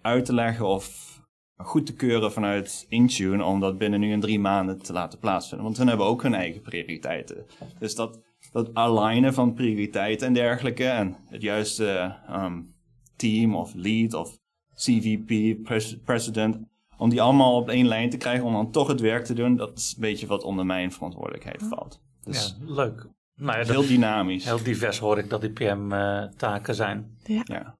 uit 0.00 0.24
te 0.24 0.34
leggen 0.34 0.66
of 0.66 1.18
goed 1.56 1.86
te 1.86 1.94
keuren 1.94 2.32
vanuit 2.32 2.86
Intune 2.88 3.44
om 3.44 3.60
dat 3.60 3.78
binnen 3.78 4.00
nu 4.00 4.10
in 4.10 4.20
drie 4.20 4.40
maanden 4.40 4.82
te 4.82 4.92
laten 4.92 5.18
plaatsvinden. 5.18 5.66
Want 5.66 5.78
hun 5.78 5.88
hebben 5.88 6.06
ook 6.06 6.22
hun 6.22 6.34
eigen 6.34 6.60
prioriteiten. 6.60 7.46
Dus 7.78 7.94
dat, 7.94 8.20
dat 8.52 8.74
alignen 8.74 9.34
van 9.34 9.54
prioriteiten 9.54 10.26
en 10.26 10.32
dergelijke 10.32 10.84
en 10.84 11.16
het 11.26 11.42
juiste 11.42 12.16
um, 12.30 12.74
team 13.16 13.54
of 13.54 13.74
lead 13.74 14.14
of 14.14 14.38
CVP, 14.80 15.56
president, 16.04 16.58
om 16.96 17.10
die 17.10 17.22
allemaal 17.22 17.56
op 17.56 17.68
één 17.68 17.86
lijn 17.86 18.10
te 18.10 18.16
krijgen 18.16 18.44
om 18.44 18.52
dan 18.52 18.70
toch 18.70 18.88
het 18.88 19.00
werk 19.00 19.24
te 19.24 19.34
doen, 19.34 19.56
dat 19.56 19.78
is 19.78 19.92
een 19.94 20.00
beetje 20.00 20.26
wat 20.26 20.42
onder 20.42 20.66
mijn 20.66 20.92
verantwoordelijkheid 20.92 21.62
valt. 21.62 22.00
Dus 22.22 22.56
ja, 22.58 22.72
leuk. 22.74 23.06
Nou 23.34 23.58
ja, 23.58 23.64
heel 23.64 23.86
dynamisch. 23.86 24.44
Heel 24.44 24.62
divers 24.62 24.98
hoor 24.98 25.18
ik 25.18 25.30
dat 25.30 25.40
die 25.40 25.50
PM-taken 25.50 26.74
zijn. 26.74 27.16
Ja. 27.22 27.40
ja. 27.44 27.78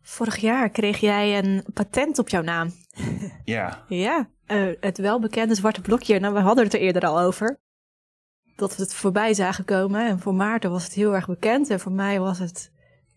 Vorig 0.00 0.36
jaar 0.36 0.70
kreeg 0.70 0.98
jij 0.98 1.38
een 1.38 1.64
patent 1.74 2.18
op 2.18 2.28
jouw 2.28 2.42
naam. 2.42 2.70
Ja. 3.44 3.84
ja, 3.88 4.28
uh, 4.46 4.72
het 4.80 4.98
welbekende 4.98 5.54
zwarte 5.54 5.80
blokje. 5.80 6.18
Nou, 6.18 6.34
we 6.34 6.40
hadden 6.40 6.64
het 6.64 6.74
er 6.74 6.80
eerder 6.80 7.06
al 7.06 7.20
over. 7.20 7.60
Dat 8.56 8.76
we 8.76 8.82
het 8.82 8.94
voorbij 8.94 9.34
zagen 9.34 9.64
komen. 9.64 10.06
En 10.06 10.18
voor 10.18 10.34
Maarten 10.34 10.70
was 10.70 10.84
het 10.84 10.92
heel 10.92 11.14
erg 11.14 11.26
bekend. 11.26 11.70
En 11.70 11.80
voor 11.80 11.92
mij 11.92 12.20
was 12.20 12.38
het, 12.38 12.72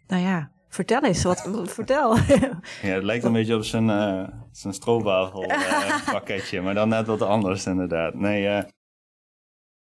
nou 0.08 0.21
ja, 0.21 0.52
vertel 0.70 1.04
eens. 1.04 1.24
Wat, 1.24 1.50
vertel. 1.80 2.16
Ja, 2.16 2.94
het 2.94 3.04
lijkt 3.04 3.24
een 3.24 3.34
beetje 3.34 3.56
op 3.56 3.64
zijn, 3.64 3.90
uh, 3.90 4.28
zijn 4.52 4.74
uh, 4.86 6.10
pakketje. 6.12 6.62
maar 6.62 6.74
dan 6.74 6.90
net 6.90 7.08
wat 7.08 7.22
anders 7.22 7.66
inderdaad. 7.66 8.14
Nee, 8.14 8.64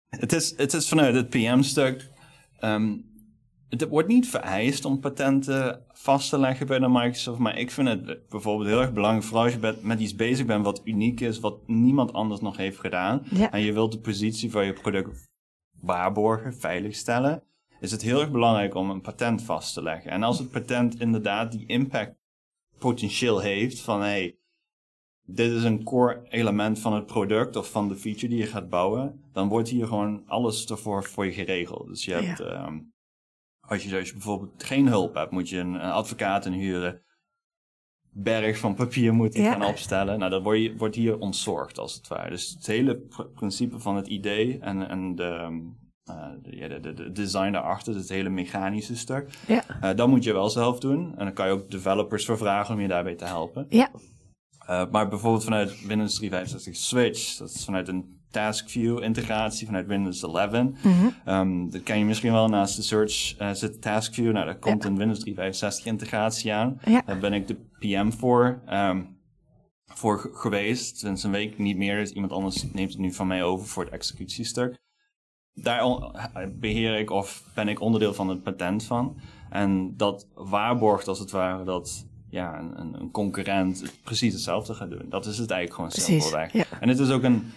het, 0.10 0.34
is, 0.34 0.58
het 0.58 0.74
is 0.74 0.90
vanuit 0.90 1.16
het 1.16 1.30
PM-stuk. 1.30 2.10
Um, 2.62 3.10
het 3.70 3.88
wordt 3.88 4.08
niet 4.08 4.28
vereist 4.28 4.86
om 4.86 5.00
patenten 5.00 5.86
vast 5.92 6.30
te 6.30 6.40
leggen 6.40 6.68
bij 6.68 6.80
de 6.80 6.90
Microsoft, 6.90 7.40
maar 7.40 7.58
ik 7.58 7.72
vind 7.72 7.88
het 7.88 8.28
bijvoorbeeld 8.30 8.70
heel 8.70 8.82
erg 8.82 8.94
belangrijk, 8.94 9.26
vooral 9.26 9.44
als 9.44 9.54
je 9.54 9.78
met 9.82 10.00
iets 10.00 10.16
bezig 10.16 10.46
bent 10.46 10.66
wat 10.66 10.82
uniek 10.84 11.20
is, 11.20 11.40
wat 11.40 11.68
niemand 11.68 12.14
anders 12.14 12.42
nog 12.42 12.58
heeft 12.58 12.80
gedaan, 12.80 13.24
en 13.52 13.62
je 13.62 13.74
wilt 13.74 13.92
de 13.92 14.00
positie 14.00 14.52
van 14.52 14.66
je 14.66 14.74
product 14.74 15.28
waarborgen, 15.82 16.54
veiligstellen, 16.54 17.44
is 17.80 17.92
het 17.92 18.02
heel 18.02 18.20
erg 18.20 18.32
belangrijk 18.32 18.76
om 18.76 18.90
een 18.90 19.02
patent 19.02 19.42
vast 19.42 19.74
te 19.74 19.84
leggen. 19.84 20.12
En 20.12 20.24
als 20.24 20.40
het 20.40 20.50
patent 20.50 21.00
inderdaad 21.00 21.52
die 21.52 21.66
impact 21.66 22.16
potentieel 22.78 23.40
heeft 23.40 23.82
van 23.82 24.02
hey, 24.02 24.38
dit 25.26 25.52
is 25.52 25.64
een 25.64 25.84
core 25.84 26.26
element 26.30 26.80
van 26.80 26.94
het 26.94 27.06
product 27.06 27.56
of 27.56 27.72
van 27.72 27.88
de 27.88 27.96
feature 27.96 28.28
die 28.28 28.38
je 28.38 28.48
gaat 28.48 28.70
bouwen, 28.70 29.24
dan 29.32 29.48
wordt 29.48 29.70
hier 29.70 29.88
gewoon 29.88 30.24
alles 30.28 30.66
ervoor 30.66 31.04
voor 31.04 31.26
je 31.26 31.32
geregeld. 31.32 31.88
Dus 31.88 32.06
je 32.06 32.14
hebt 32.14 32.40
ehm, 32.40 32.80
als 33.60 33.84
je, 33.84 33.98
als 33.98 34.08
je 34.08 34.14
bijvoorbeeld 34.14 34.64
geen 34.64 34.88
hulp 34.88 35.16
hebt, 35.16 35.32
moet 35.32 35.50
je 35.50 35.58
een, 35.58 35.74
een 35.74 35.92
advocaat 35.92 36.46
inhuren. 36.46 37.04
Berg 38.12 38.58
van 38.58 38.76
papier 38.76 39.14
moet 39.14 39.34
je 39.34 39.44
gaan 39.44 39.66
opstellen. 39.66 40.20
Nou, 40.20 40.32
dat 40.32 40.44
wordt, 40.44 40.62
je, 40.62 40.78
wordt 40.78 40.96
hier 40.96 41.20
ontzorgd 41.20 41.78
als 41.78 41.94
het 41.94 42.08
ware. 42.08 42.30
Dus 42.30 42.50
het 42.50 42.68
hele 42.68 43.02
principe 43.34 43.80
van 43.80 43.96
het 43.96 44.08
idee 44.08 44.60
en, 44.60 44.90
en 44.90 45.16
de, 45.16 45.48
uh, 45.52 45.58
de, 46.42 46.80
de, 46.82 46.94
de, 46.94 47.12
design 47.12 47.52
daarachter, 47.52 47.96
het 47.96 48.10
hele 48.10 48.30
mechanische 48.30 48.98
stuk. 48.98 49.30
Ja. 49.48 49.64
Uh, 49.84 49.96
dat 49.96 50.08
moet 50.08 50.24
je 50.24 50.34
wel 50.34 50.50
zelf 50.50 50.80
doen. 50.80 51.14
En 51.18 51.26
dan 51.26 51.34
kan 51.34 51.46
je 51.46 51.52
ook 51.52 51.72
developers 51.72 52.26
voor 52.26 52.38
vragen 52.38 52.76
om 52.76 52.82
je 52.82 52.88
daarbij 52.88 53.16
te 53.16 53.26
helpen. 53.26 53.66
Ja. 53.70 53.90
Uh, 54.70 54.84
maar 54.92 55.08
bijvoorbeeld 55.08 55.44
vanuit 55.44 55.86
Windows 55.86 56.16
365 56.16 56.76
Switch, 56.76 57.38
dat 57.38 57.50
is 57.50 57.66
vanuit 57.66 57.88
een 57.88 58.18
TaskView 58.32 59.04
integratie 59.04 59.66
vanuit 59.66 59.88
Windows 59.88 60.24
11. 60.24 60.52
Mm 60.52 60.76
-hmm. 61.26 61.70
dat 61.70 61.84
ken 61.84 61.98
je 61.98 62.06
misschien 62.06 62.32
wel 62.32 62.48
naast 62.48 62.76
de 62.76 62.82
search 62.82 63.40
uh, 63.42 63.52
zit 63.52 63.82
TaskView. 63.82 64.32
Nou, 64.32 64.46
daar 64.46 64.60
komt 64.60 64.84
een 64.84 64.98
Windows 64.98 65.20
365 65.20 65.86
integratie 65.86 66.54
aan. 66.54 66.80
Daar 67.06 67.20
ben 67.20 67.34
ik 67.34 67.48
de 67.48 67.56
PM 67.80 68.12
voor, 68.12 68.62
um, 68.70 69.18
voor 69.86 70.30
geweest. 70.34 70.98
Sinds 70.98 71.24
een 71.24 71.32
week 71.32 71.58
niet 71.58 71.78
meer. 71.78 71.98
Dus 71.98 72.12
iemand 72.12 72.32
anders 72.32 72.72
neemt 72.72 72.92
het 72.92 73.00
nu 73.00 73.14
van 73.14 73.28
mij 73.28 73.44
over 73.44 73.68
voor 73.68 73.84
het 73.84 73.94
executiestuk. 73.94 74.78
Daar 75.54 76.02
beheer 76.60 77.00
ik 77.00 77.10
of 77.10 77.44
ben 77.56 77.68
ik 77.68 77.82
onderdeel 77.82 78.14
van 78.14 78.30
het 78.30 78.44
patent 78.44 78.84
van. 78.84 79.18
En 79.50 79.98
dat 79.98 80.28
waarborgt 80.34 81.08
als 81.08 81.20
het 81.20 81.32
ware 81.32 81.64
dat 81.64 82.08
ja, 82.30 82.60
een, 82.60 82.94
een 83.00 83.12
concurrent 83.12 83.94
precies 84.04 84.34
hetzelfde 84.34 84.74
gaat 84.74 84.90
doen. 84.90 85.06
Dat 85.10 85.26
is 85.26 85.38
het 85.38 85.52
eigenlijk 85.52 85.74
gewoon 85.74 86.08
simpelweg. 86.08 86.54
Ja. 86.54 86.66
En 86.80 86.90
het 86.90 87.00
is 87.00 87.10
ook 87.10 87.24
een 87.24 87.52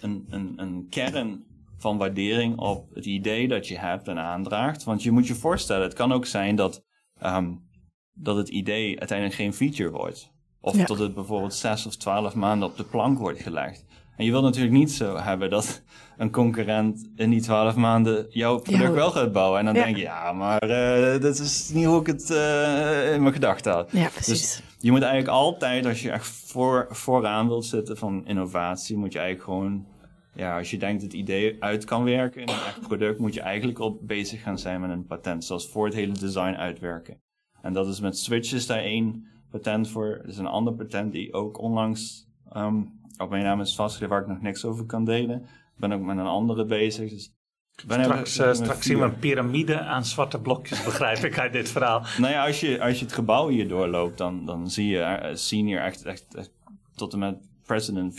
een, 0.00 0.26
een, 0.30 0.52
een 0.56 0.86
kern 0.90 1.44
van 1.76 1.96
waardering 1.98 2.58
op 2.58 2.94
het 2.94 3.06
idee 3.06 3.48
dat 3.48 3.68
je 3.68 3.78
hebt 3.78 4.08
en 4.08 4.18
aandraagt. 4.18 4.84
Want 4.84 5.02
je 5.02 5.10
moet 5.10 5.26
je 5.26 5.34
voorstellen, 5.34 5.82
het 5.82 5.94
kan 5.94 6.12
ook 6.12 6.26
zijn 6.26 6.56
dat, 6.56 6.84
um, 7.22 7.68
dat 8.12 8.36
het 8.36 8.48
idee 8.48 8.98
uiteindelijk 8.98 9.38
geen 9.38 9.54
feature 9.54 9.90
wordt. 9.90 10.32
Of 10.60 10.76
dat 10.76 10.98
het 10.98 11.14
bijvoorbeeld 11.14 11.54
zes 11.54 11.86
of 11.86 11.96
twaalf 11.96 12.34
maanden 12.34 12.68
op 12.68 12.76
de 12.76 12.84
plank 12.84 13.18
wordt 13.18 13.40
gelegd. 13.40 13.84
En 14.18 14.24
je 14.24 14.30
wilt 14.30 14.44
natuurlijk 14.44 14.74
niet 14.74 14.92
zo 14.92 15.16
hebben 15.16 15.50
dat 15.50 15.82
een 16.16 16.30
concurrent 16.30 17.10
in 17.16 17.30
die 17.30 17.40
twaalf 17.40 17.76
maanden 17.76 18.26
jouw 18.28 18.58
product 18.58 18.92
wel 18.92 19.10
gaat 19.10 19.32
bouwen. 19.32 19.58
En 19.58 19.64
dan 19.64 19.74
denk 19.74 19.96
je, 19.96 20.02
ja, 20.02 20.32
maar 20.32 20.64
uh, 20.64 21.20
dat 21.20 21.38
is 21.38 21.70
niet 21.74 21.84
hoe 21.84 22.00
ik 22.00 22.06
het 22.06 22.30
uh, 22.30 23.14
in 23.14 23.22
mijn 23.22 23.34
gedachten 23.34 23.72
had. 23.72 23.92
Ja, 23.92 24.08
precies. 24.08 24.56
Dus 24.56 24.62
je 24.78 24.90
moet 24.90 25.02
eigenlijk 25.02 25.32
altijd, 25.32 25.86
als 25.86 26.02
je 26.02 26.10
echt 26.10 26.26
voor, 26.26 26.86
vooraan 26.90 27.48
wilt 27.48 27.64
zitten 27.64 27.96
van 27.96 28.26
innovatie, 28.26 28.96
moet 28.96 29.12
je 29.12 29.18
eigenlijk 29.18 29.50
gewoon, 29.50 29.86
ja, 30.34 30.58
als 30.58 30.70
je 30.70 30.78
denkt 30.78 31.02
dat 31.02 31.12
het 31.12 31.20
idee 31.20 31.56
uit 31.60 31.84
kan 31.84 32.04
werken 32.04 32.40
in 32.40 32.48
een 32.48 32.54
echt 32.54 32.80
product, 32.80 33.18
moet 33.18 33.34
je 33.34 33.40
eigenlijk 33.40 33.78
al 33.78 33.98
bezig 34.02 34.42
gaan 34.42 34.58
zijn 34.58 34.80
met 34.80 34.90
een 34.90 35.06
patent. 35.06 35.44
Zoals 35.44 35.68
voor 35.68 35.84
het 35.84 35.94
hele 35.94 36.12
design 36.12 36.54
uitwerken. 36.54 37.20
En 37.62 37.72
dat 37.72 37.88
is 37.88 38.00
met 38.00 38.18
switches 38.18 38.66
daar 38.66 38.82
één 38.82 39.26
patent 39.50 39.88
voor. 39.88 40.06
Er 40.06 40.28
is 40.28 40.38
een 40.38 40.46
ander 40.46 40.74
patent 40.74 41.12
die 41.12 41.32
ook 41.32 41.60
onlangs 41.60 42.28
um, 42.56 42.97
op 43.18 43.30
mijn 43.30 43.42
naam 43.42 43.60
is 43.60 43.74
vastgelegd 43.74 44.12
waar 44.12 44.22
ik 44.22 44.28
nog 44.28 44.40
niks 44.40 44.64
over 44.64 44.86
kan 44.86 45.04
delen. 45.04 45.42
Ik 45.42 45.76
ben 45.76 45.92
ook 45.92 46.00
met 46.00 46.18
een 46.18 46.26
andere 46.26 46.64
bezig. 46.64 47.10
Dus 47.10 47.32
straks, 47.76 48.38
uh, 48.38 48.52
straks 48.52 48.86
zien 48.86 48.98
we 48.98 49.04
een 49.04 49.18
piramide 49.18 49.80
aan 49.80 50.04
zwarte 50.04 50.40
blokjes, 50.40 50.84
begrijp 50.84 51.18
ik 51.18 51.38
uit 51.38 51.52
dit 51.52 51.68
verhaal. 51.68 52.02
Nou 52.18 52.32
ja, 52.32 52.46
als 52.46 52.60
je, 52.60 52.82
als 52.82 52.98
je 52.98 53.04
het 53.04 53.14
gebouw 53.14 53.48
hier 53.48 53.68
doorloopt, 53.68 54.18
dan, 54.18 54.46
dan 54.46 54.70
zie 54.70 54.88
je 54.88 54.98
uh, 54.98 55.34
senior 55.34 55.80
echt, 55.80 56.04
echt, 56.04 56.34
echt, 56.34 56.50
tot 56.94 57.12
en 57.12 57.18
met 57.18 57.36
president 57.66 58.14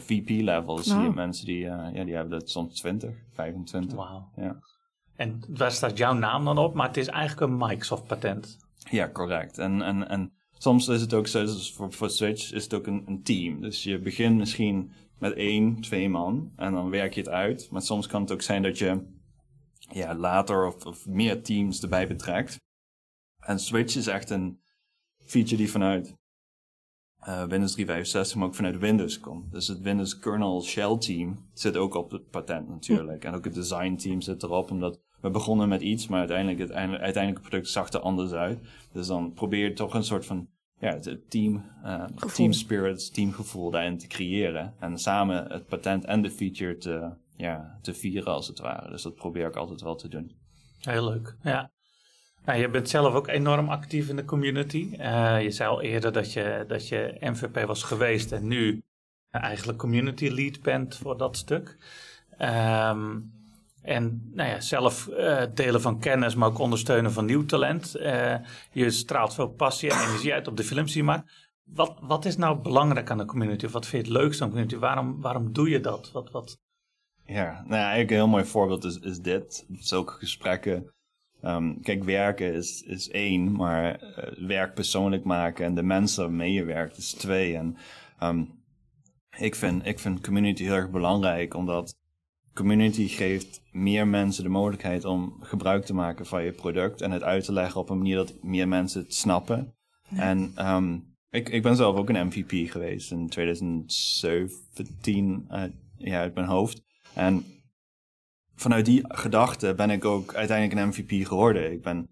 VP 0.00 0.28
level. 0.28 0.78
Zie 0.78 1.00
je 1.00 1.10
mensen 1.10 1.46
die, 1.46 1.64
uh, 1.64 1.88
ja, 1.92 2.04
die 2.04 2.14
hebben 2.14 2.38
dat 2.38 2.50
soms 2.50 2.74
20, 2.80 3.10
25. 3.32 3.96
Wauw. 3.96 4.28
Ja. 4.36 4.58
En 5.16 5.42
waar 5.48 5.70
staat 5.70 5.98
jouw 5.98 6.12
naam 6.12 6.44
dan 6.44 6.58
op? 6.58 6.74
Maar 6.74 6.86
het 6.86 6.96
is 6.96 7.06
eigenlijk 7.06 7.40
een 7.40 7.56
Microsoft 7.56 8.06
patent. 8.06 8.56
Ja, 8.90 9.08
correct. 9.08 9.58
En, 9.58 9.82
en, 9.82 10.08
en 10.08 10.32
soms 10.58 10.88
is 10.88 11.00
het 11.00 11.14
ook 11.14 11.26
zo, 11.26 11.44
dus 11.44 11.72
voor, 11.72 12.10
Switch 12.10 12.52
is 12.52 12.64
het 12.64 12.74
ook 12.74 12.86
een, 12.86 13.02
een 13.06 13.22
team. 13.22 13.60
Dus 13.60 13.82
je 13.82 13.98
begint 13.98 14.36
misschien 14.36 14.92
met 15.18 15.32
één, 15.32 15.80
twee 15.80 16.08
man 16.08 16.52
en 16.56 16.72
dan 16.72 16.90
werk 16.90 17.14
je 17.14 17.20
het 17.20 17.28
uit. 17.28 17.70
Maar 17.70 17.82
soms 17.82 18.06
kan 18.06 18.20
het 18.20 18.32
ook 18.32 18.42
zijn 18.42 18.62
dat 18.62 18.78
je 18.78 19.00
ja, 19.78 20.14
later 20.14 20.66
of, 20.66 21.06
meer 21.06 21.42
teams 21.42 21.82
erbij 21.82 22.06
betrekt. 22.06 22.56
En 23.38 23.58
Switch 23.58 23.96
is 23.96 24.06
echt 24.06 24.30
een 24.30 24.60
feature 25.24 25.56
die 25.56 25.70
vanuit 25.70 26.14
uh, 27.20 27.44
Windows 27.44 27.72
365, 27.72 28.36
maar 28.36 28.46
ook 28.46 28.54
vanuit 28.54 28.78
Windows 28.78 29.20
komt. 29.20 29.52
Dus 29.52 29.68
het 29.68 29.80
Windows 29.80 30.18
kernel 30.18 30.62
shell 30.62 30.98
team 30.98 31.48
zit 31.52 31.76
ook 31.76 31.94
op 31.94 32.10
het 32.10 32.30
patent 32.30 32.68
natuurlijk. 32.68 33.24
En 33.24 33.34
ook 33.34 33.44
het 33.44 33.54
design 33.54 33.96
team 33.96 34.20
zit 34.20 34.42
erop, 34.42 34.70
omdat 34.70 35.00
we 35.20 35.30
begonnen 35.30 35.68
met 35.68 35.80
iets, 35.80 36.06
maar 36.06 36.18
uiteindelijk 36.18 36.58
het 36.58 36.72
uiteindelijke 36.72 37.48
product 37.48 37.68
zag 37.68 37.92
er 37.92 38.00
anders 38.00 38.32
uit. 38.32 38.58
Dus 38.92 39.06
dan 39.06 39.32
probeer 39.32 39.64
je 39.64 39.72
toch 39.72 39.94
een 39.94 40.04
soort 40.04 40.26
van 40.26 40.48
ja, 40.78 40.94
het 40.94 41.30
team, 41.30 41.64
uh, 41.84 42.04
team 42.34 42.52
spirits, 42.52 43.10
teamgevoel 43.10 43.70
daarin 43.70 43.98
te 43.98 44.06
creëren. 44.06 44.74
En 44.78 44.98
samen 44.98 45.52
het 45.52 45.66
patent 45.66 46.04
en 46.04 46.22
de 46.22 46.30
feature 46.30 46.76
te, 46.76 47.10
ja, 47.36 47.78
te 47.82 47.94
vieren 47.94 48.32
als 48.32 48.46
het 48.46 48.58
ware. 48.58 48.90
Dus 48.90 49.02
dat 49.02 49.14
probeer 49.14 49.46
ik 49.46 49.56
altijd 49.56 49.80
wel 49.80 49.96
te 49.96 50.08
doen. 50.08 50.32
Heel 50.80 51.04
leuk, 51.04 51.36
ja. 51.42 51.70
Nou, 52.44 52.58
je 52.58 52.68
bent 52.68 52.88
zelf 52.88 53.14
ook 53.14 53.28
enorm 53.28 53.68
actief 53.68 54.08
in 54.08 54.16
de 54.16 54.24
community. 54.24 54.88
Uh, 54.92 55.42
je 55.42 55.50
zei 55.50 55.70
al 55.70 55.82
eerder 55.82 56.12
dat 56.12 56.32
je, 56.32 56.64
dat 56.68 56.88
je 56.88 57.16
MVP 57.20 57.64
was 57.64 57.82
geweest 57.82 58.32
en 58.32 58.46
nu 58.46 58.82
eigenlijk 59.30 59.78
community 59.78 60.28
lead 60.28 60.62
bent 60.62 60.96
voor 60.96 61.16
dat 61.16 61.36
stuk. 61.36 61.76
Um, 62.40 63.35
en 63.86 64.30
nou 64.34 64.48
ja, 64.48 64.60
zelf 64.60 65.08
uh, 65.10 65.42
delen 65.54 65.80
van 65.80 66.00
kennis, 66.00 66.34
maar 66.34 66.48
ook 66.48 66.58
ondersteunen 66.58 67.12
van 67.12 67.24
nieuw 67.24 67.44
talent. 67.44 67.96
Uh, 67.96 68.34
je 68.72 68.90
straalt 68.90 69.34
veel 69.34 69.48
passie 69.48 69.90
en 69.90 70.00
energie 70.00 70.32
uit 70.32 70.48
op 70.48 70.56
de 70.56 70.64
films 70.64 70.92
die 70.92 71.02
je 71.02 71.08
maakt. 71.08 71.32
Wat, 71.64 71.98
wat 72.00 72.24
is 72.24 72.36
nou 72.36 72.58
belangrijk 72.58 73.10
aan 73.10 73.18
de 73.18 73.24
community? 73.24 73.64
Of 73.64 73.72
wat 73.72 73.86
vind 73.86 74.06
je 74.06 74.12
het 74.12 74.22
leukste 74.22 74.42
aan 74.42 74.48
de 74.48 74.54
community? 74.54 74.80
Waarom, 74.80 75.20
waarom 75.20 75.52
doe 75.52 75.68
je 75.68 75.80
dat? 75.80 76.12
Wat, 76.12 76.30
wat... 76.30 76.58
Ja, 77.24 77.52
nou 77.52 77.74
ja, 77.74 77.76
eigenlijk 77.76 78.10
een 78.10 78.16
heel 78.16 78.28
mooi 78.28 78.44
voorbeeld 78.44 78.84
is, 78.84 78.98
is 78.98 79.18
dit. 79.18 79.66
Zulke 79.72 80.12
gesprekken. 80.12 80.94
Um, 81.42 81.80
kijk, 81.82 82.04
werken 82.04 82.54
is, 82.54 82.82
is 82.82 83.10
één, 83.10 83.52
maar 83.52 84.02
uh, 84.02 84.46
werk 84.46 84.74
persoonlijk 84.74 85.24
maken 85.24 85.64
en 85.64 85.74
de 85.74 85.82
mensen 85.82 86.24
waarmee 86.24 86.52
je 86.52 86.64
werkt 86.64 86.96
is 86.96 87.12
twee. 87.12 87.56
En 87.56 87.76
um, 88.22 88.62
ik, 89.38 89.54
vind, 89.54 89.86
ik 89.86 89.98
vind 89.98 90.20
community 90.20 90.62
heel 90.62 90.74
erg 90.74 90.90
belangrijk, 90.90 91.54
omdat 91.54 91.94
community 92.56 93.08
geeft 93.08 93.62
meer 93.72 94.08
mensen 94.08 94.42
de 94.42 94.48
mogelijkheid 94.48 95.04
om 95.04 95.36
gebruik 95.40 95.84
te 95.84 95.94
maken 95.94 96.26
van 96.26 96.44
je 96.44 96.52
product 96.52 97.00
en 97.00 97.10
het 97.10 97.22
uit 97.22 97.44
te 97.44 97.52
leggen 97.52 97.80
op 97.80 97.90
een 97.90 97.98
manier 97.98 98.16
dat 98.16 98.42
meer 98.42 98.68
mensen 98.68 99.02
het 99.02 99.14
snappen. 99.14 99.74
En 100.14 100.54
um, 100.58 101.14
ik, 101.30 101.48
ik 101.48 101.62
ben 101.62 101.76
zelf 101.76 101.96
ook 101.96 102.08
een 102.08 102.26
MVP 102.26 102.70
geweest 102.70 103.10
in 103.10 103.28
2017, 103.28 105.46
uh, 105.50 105.62
ja, 105.96 106.20
uit 106.20 106.34
mijn 106.34 106.46
hoofd. 106.46 106.82
En 107.14 107.44
vanuit 108.54 108.84
die 108.84 109.04
gedachte 109.08 109.74
ben 109.74 109.90
ik 109.90 110.04
ook 110.04 110.34
uiteindelijk 110.34 110.80
een 110.80 110.88
MVP 110.88 111.26
geworden. 111.26 111.72
Ik 111.72 111.82
ben 111.82 112.08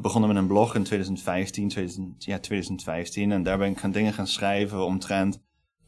begonnen 0.00 0.28
met 0.28 0.38
een 0.38 0.46
blog 0.46 0.74
in 0.74 0.82
2015, 0.82 1.68
2000, 1.68 2.24
ja, 2.24 2.38
2015. 2.38 3.32
En 3.32 3.42
daar 3.42 3.58
ben 3.58 3.70
ik 3.70 3.78
gaan 3.78 3.90
dingen 3.90 4.12
gaan 4.12 4.26
schrijven 4.26 4.84
omtrent 4.84 5.40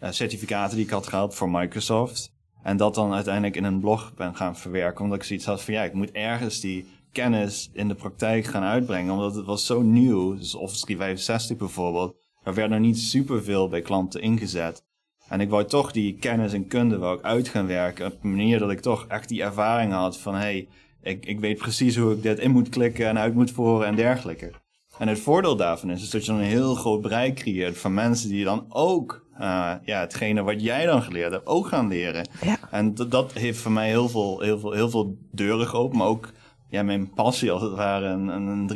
uh, 0.03 0.11
certificaten 0.11 0.77
die 0.77 0.85
ik 0.85 0.91
had 0.91 1.07
gehad 1.07 1.35
voor 1.35 1.51
Microsoft. 1.51 2.35
En 2.63 2.77
dat 2.77 2.95
dan 2.95 3.13
uiteindelijk 3.13 3.57
in 3.57 3.65
een 3.65 3.81
blog 3.81 4.13
ben 4.15 4.37
gaan 4.37 4.57
verwerken. 4.57 5.05
Omdat 5.05 5.19
ik 5.19 5.25
zoiets 5.25 5.45
had 5.45 5.63
van 5.63 5.75
ja, 5.75 5.83
ik 5.83 5.93
moet 5.93 6.11
ergens 6.11 6.61
die 6.61 6.87
kennis 7.13 7.71
in 7.73 7.89
de 7.89 7.95
praktijk 7.95 8.45
gaan 8.45 8.63
uitbrengen. 8.63 9.13
Omdat 9.13 9.35
het 9.35 9.47
was 9.47 9.67
zo 9.67 9.83
nieuw. 9.83 10.37
Dus 10.37 10.55
Office 10.55 10.85
365 10.85 11.57
bijvoorbeeld. 11.57 12.17
Er 12.43 12.55
werd 12.55 12.71
nog 12.71 12.79
niet 12.79 12.99
superveel 12.99 13.69
bij 13.69 13.81
klanten 13.81 14.21
ingezet. 14.21 14.85
En 15.29 15.41
ik 15.41 15.51
wou 15.51 15.65
toch 15.65 15.93
die 15.93 16.17
kennis 16.17 16.53
en 16.53 16.67
kunde 16.67 16.97
ik 16.97 17.25
uit 17.25 17.49
gaan 17.49 17.67
werken. 17.67 18.07
Op 18.07 18.25
een 18.25 18.31
manier 18.31 18.59
dat 18.59 18.71
ik 18.71 18.81
toch 18.81 19.07
echt 19.09 19.29
die 19.29 19.43
ervaring 19.43 19.93
had 19.93 20.19
van 20.19 20.35
hey, 20.35 20.69
ik, 21.03 21.27
ik 21.27 21.41
weet 21.41 21.59
precies 21.59 21.97
hoe 21.97 22.13
ik 22.13 22.23
dit 22.23 22.39
in 22.39 22.51
moet 22.51 22.69
klikken 22.69 23.07
en 23.07 23.19
uit 23.19 23.35
moet 23.35 23.51
voeren 23.51 23.87
en 23.87 23.95
dergelijke. 23.95 24.51
En 24.99 25.09
het 25.09 25.21
voordeel 25.21 25.57
daarvan 25.57 25.91
is, 25.91 26.03
is 26.03 26.11
dat 26.11 26.25
je 26.25 26.33
dan 26.33 26.41
een 26.41 26.47
heel 26.47 26.75
groot 26.75 27.01
bereik 27.01 27.35
creëert 27.35 27.79
van 27.79 27.95
mensen 27.95 28.29
die 28.29 28.45
dan 28.45 28.67
ook 28.69 29.22
uh, 29.41 29.73
ja, 29.85 30.01
hetgene 30.01 30.43
wat 30.43 30.63
jij 30.63 30.87
dan 30.87 31.03
geleerd 31.03 31.33
hebt 31.33 31.47
ook 31.47 31.67
gaan 31.67 31.89
leren. 31.89 32.29
Ja. 32.43 32.59
En 32.71 32.95
dat 32.95 33.33
heeft 33.33 33.59
voor 33.59 33.73
mij 33.73 33.89
heel 33.89 34.09
veel, 34.09 34.41
heel 34.41 34.59
veel, 34.59 34.73
heel 34.73 34.91
veel 34.91 35.17
deuren 35.31 35.67
geopend, 35.67 35.99
maar 35.99 36.07
ook 36.07 36.33
ja, 36.69 36.83
mijn 36.83 37.11
passie 37.11 37.51
als 37.51 37.63
het 37.63 37.75
ware 37.75 38.07
een, 38.07 38.29
een 38.29 38.71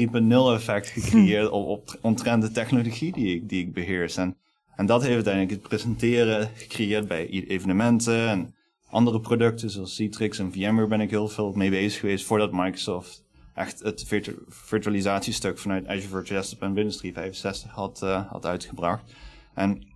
3.0 0.53 0.55
effect 0.55 0.89
gecreëerd 0.89 1.51
op, 1.51 1.67
op 1.67 1.99
omtrent 2.01 2.43
de 2.43 2.51
technologie 2.51 3.13
die 3.13 3.35
ik, 3.35 3.49
die 3.49 3.61
ik 3.61 3.73
beheers. 3.73 4.17
En, 4.17 4.37
en 4.77 4.87
dat 4.87 5.03
heeft 5.03 5.15
uiteindelijk 5.15 5.53
het 5.53 5.69
presenteren 5.69 6.51
gecreëerd 6.55 7.09
bij 7.09 7.29
evenementen 7.29 8.29
en 8.29 8.55
andere 8.91 9.21
producten 9.21 9.71
zoals 9.71 9.95
Citrix 9.95 10.39
en 10.39 10.53
VMware 10.53 10.87
ben 10.87 11.01
ik 11.01 11.11
heel 11.11 11.29
veel 11.29 11.53
mee 11.53 11.71
bezig 11.71 12.01
geweest 12.01 12.25
voordat 12.25 12.53
Microsoft 12.53 13.25
echt 13.55 13.83
het 13.83 14.05
virtu 14.07 14.39
virtualisatiestuk 14.49 15.59
vanuit 15.59 15.87
Azure 15.87 16.09
Virtual 16.09 16.41
Desktop 16.41 16.63
en 16.63 16.75
Windows 16.75 16.97
365 16.97 17.71
had, 17.71 18.01
uh, 18.05 18.31
had 18.31 18.47
uitgebracht. 18.47 19.13
En 19.55 19.87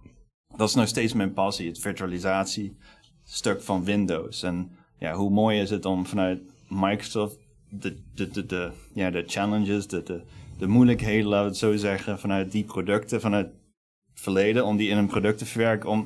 dat 0.56 0.68
is 0.68 0.74
nog 0.74 0.88
steeds 0.88 1.12
mijn 1.12 1.32
passie, 1.32 1.68
het 1.68 1.78
virtualisatiestuk 1.78 3.62
van 3.62 3.84
Windows. 3.84 4.42
En 4.42 4.70
ja, 4.98 5.14
hoe 5.14 5.30
mooi 5.30 5.60
is 5.60 5.70
het 5.70 5.84
om 5.84 6.06
vanuit 6.06 6.40
Microsoft 6.68 7.38
de, 7.70 7.96
de, 8.14 8.28
de, 8.28 8.46
de, 8.46 8.70
ja, 8.94 9.10
de 9.10 9.24
challenges, 9.26 9.86
de, 9.86 10.02
de, 10.02 10.22
de 10.58 10.66
moeilijkheden, 10.66 11.26
laten 11.26 11.44
we 11.44 11.50
het 11.50 11.58
zo 11.58 11.76
zeggen, 11.76 12.18
vanuit 12.18 12.52
die 12.52 12.64
producten, 12.64 13.20
vanuit 13.20 13.46
het 13.46 14.20
verleden, 14.20 14.64
om 14.64 14.76
die 14.76 14.88
in 14.88 14.96
een 14.96 15.06
product 15.06 15.38
te 15.38 15.46
verwerken, 15.46 15.88
om 15.88 16.00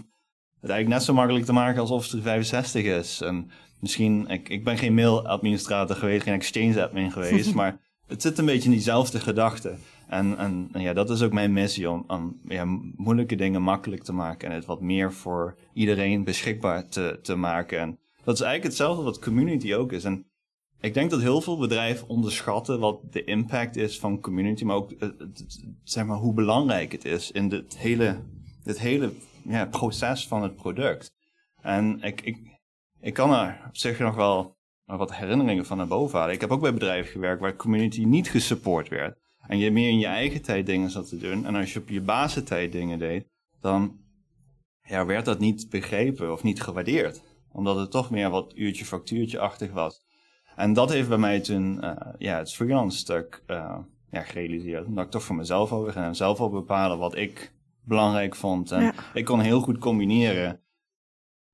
het 0.61 0.71
eigenlijk 0.71 0.89
net 0.89 1.03
zo 1.03 1.15
makkelijk 1.15 1.45
te 1.45 1.53
maken 1.53 1.81
als 1.81 1.91
Office 1.91 2.11
365 2.11 2.85
is. 2.85 3.21
En 3.21 3.51
misschien, 3.81 4.29
ik, 4.29 4.49
ik 4.49 4.65
ben 4.65 4.79
geen 4.79 4.95
mail-administrator 4.95 5.97
geweest, 5.97 6.23
geen 6.23 6.35
Exchange-admin 6.35 7.13
geweest, 7.13 7.55
maar 7.61 7.81
het 8.07 8.23
zit 8.23 8.39
een 8.39 8.47
beetje 8.47 8.69
in 8.69 8.75
diezelfde 8.75 9.21
gedachte. 9.21 9.75
En, 10.09 10.39
en, 10.39 10.71
ja, 10.73 10.93
dat 10.93 11.11
is 11.11 11.23
ook 11.23 11.33
mijn 11.33 11.53
missie 11.53 11.91
om, 11.91 12.41
ja, 12.49 12.65
moeilijke 12.97 13.37
dingen 13.37 13.63
makkelijk 13.63 14.03
te 14.03 14.13
maken 14.13 14.49
en 14.49 14.55
het 14.55 14.65
wat 14.65 14.81
meer 14.81 15.13
voor 15.13 15.59
iedereen 15.73 16.25
beschikbaar 16.25 16.89
te, 16.89 17.19
te 17.23 17.35
maken. 17.35 17.79
En 17.79 17.99
dat 18.25 18.35
is 18.35 18.41
eigenlijk 18.41 18.65
hetzelfde 18.65 19.03
wat 19.03 19.19
community 19.19 19.75
ook 19.75 19.93
is. 19.93 20.05
En 20.05 20.27
ik 20.81 20.95
denk 20.95 21.11
dat 21.11 21.21
heel 21.21 21.41
veel 21.41 21.59
bedrijven 21.59 22.09
onderschatten 22.09 22.81
wat 22.81 23.01
de 23.13 23.25
impact 23.25 23.77
is 23.77 23.99
van 23.99 24.21
community, 24.21 24.65
maar 24.65 24.77
ook 24.77 24.93
zeg 25.83 26.05
maar, 26.05 26.17
hoe 26.17 26.35
belangrijk 26.35 26.93
het 26.93 27.05
is 27.05 27.31
in 27.31 27.49
dit 27.49 27.77
hele, 27.79 28.19
dit 28.63 28.79
hele 28.79 29.13
ja, 29.43 29.67
proces 29.67 30.27
van 30.27 30.43
het 30.43 30.57
product. 30.57 31.13
En 31.61 32.03
ik, 32.03 32.21
ik, 32.21 32.39
ik 33.01 33.15
kan 33.15 33.33
er 33.33 33.63
op 33.69 33.77
zich 33.77 33.99
nog 33.99 34.15
wel 34.15 34.57
wat 34.85 35.15
herinneringen 35.15 35.67
van 35.67 35.77
naar 35.77 35.87
boven 35.87 36.19
halen. 36.19 36.35
Ik 36.35 36.41
heb 36.41 36.51
ook 36.51 36.61
bij 36.61 36.73
bedrijven 36.73 37.13
gewerkt 37.13 37.41
waar 37.41 37.57
community 37.57 38.05
niet 38.05 38.31
gesupport 38.31 38.89
werd. 38.89 39.19
En 39.47 39.59
je 39.59 39.71
meer 39.71 39.89
in 39.89 39.99
je 39.99 40.07
eigen 40.07 40.43
tijd 40.43 40.67
dingen 40.67 40.91
zat 40.91 41.09
te 41.09 41.17
doen. 41.17 41.47
En 41.47 41.55
als 41.55 41.73
je 41.73 41.81
op 41.81 41.89
je 41.89 42.01
basentijd 42.01 42.73
dingen 42.73 42.99
deed, 42.99 43.27
dan 43.61 43.99
ja, 44.83 45.07
werd 45.07 45.25
dat 45.25 45.39
niet 45.39 45.71
begrepen 45.71 46.33
of 46.33 46.43
niet 46.43 46.63
gewaardeerd. 46.63 47.23
Omdat 47.53 47.77
het 47.77 47.91
toch 47.91 48.11
meer 48.11 48.31
wat 48.31 48.53
uurtje 48.57 48.85
factuurtje-achtig 48.85 49.73
was. 49.73 50.03
En 50.57 50.73
dat 50.73 50.93
heeft 50.93 51.09
bij 51.09 51.19
mij 51.19 51.41
toen 51.41 51.85
uh, 51.85 51.97
ja, 52.19 52.39
het 52.39 52.53
freelance 52.53 52.99
stuk 52.99 53.43
uh, 53.47 53.79
ja, 54.11 54.23
gerealiseerd. 54.23 54.95
Dat 54.95 55.05
ik 55.05 55.11
toch 55.11 55.23
voor 55.23 55.37
mezelf 55.37 55.73
over 55.73 55.93
ging 55.93 56.05
en 56.05 56.17
zelf 56.17 56.41
al 56.41 56.51
bepalen 56.51 56.99
wat 56.99 57.17
ik 57.17 57.53
belangrijk 57.85 58.35
vond. 58.35 58.71
En 58.71 58.95
ik 59.15 59.25
kon 59.25 59.41
heel 59.41 59.61
goed 59.61 59.79
combineren 59.79 60.61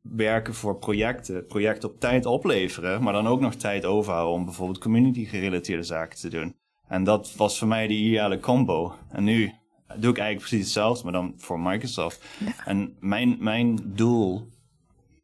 werken 0.01 0.55
voor 0.55 0.79
projecten, 0.79 1.47
projecten 1.47 1.89
op 1.89 2.01
tijd 2.01 2.27
opleveren, 2.27 3.03
maar 3.03 3.13
dan 3.13 3.27
ook 3.27 3.41
nog 3.41 3.55
tijd 3.55 3.85
overhouden 3.85 4.35
om 4.35 4.45
bijvoorbeeld 4.45 4.79
community 4.79 5.25
gerelateerde 5.25 5.83
zaken 5.83 6.19
te 6.19 6.29
doen. 6.29 6.55
En 6.91 7.05
dat 7.05 7.35
was 7.37 7.59
voor 7.59 7.69
mij 7.69 7.87
de 7.87 7.95
ideale 7.95 8.41
combo. 8.41 8.95
En 9.09 9.25
nu 9.25 9.53
doe 9.97 10.11
ik 10.11 10.19
eigenlijk 10.19 10.39
precies 10.39 10.65
hetzelfde, 10.65 11.03
maar 11.05 11.13
dan 11.13 11.35
voor 11.37 11.61
Microsoft. 11.61 12.25
En 12.65 12.97
mijn, 13.01 13.37
mijn 13.39 13.79
doel 13.85 14.49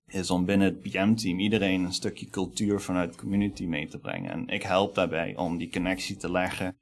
is 0.07 0.31
om 0.31 0.44
binnen 0.44 0.66
het 0.66 0.81
PM-team 0.81 1.38
iedereen 1.38 1.85
een 1.85 1.92
stukje 1.92 2.31
cultuur 2.31 2.81
vanuit 2.81 3.12
de 3.12 3.18
community 3.18 3.64
mee 3.64 3.88
te 3.88 3.98
brengen. 3.98 4.31
En 4.31 4.48
ik 4.48 4.62
help 4.62 4.94
daarbij 4.94 5.37
om 5.37 5.59
die 5.59 5.70
connectie 5.70 6.16
te 6.16 6.31
leggen, 6.31 6.76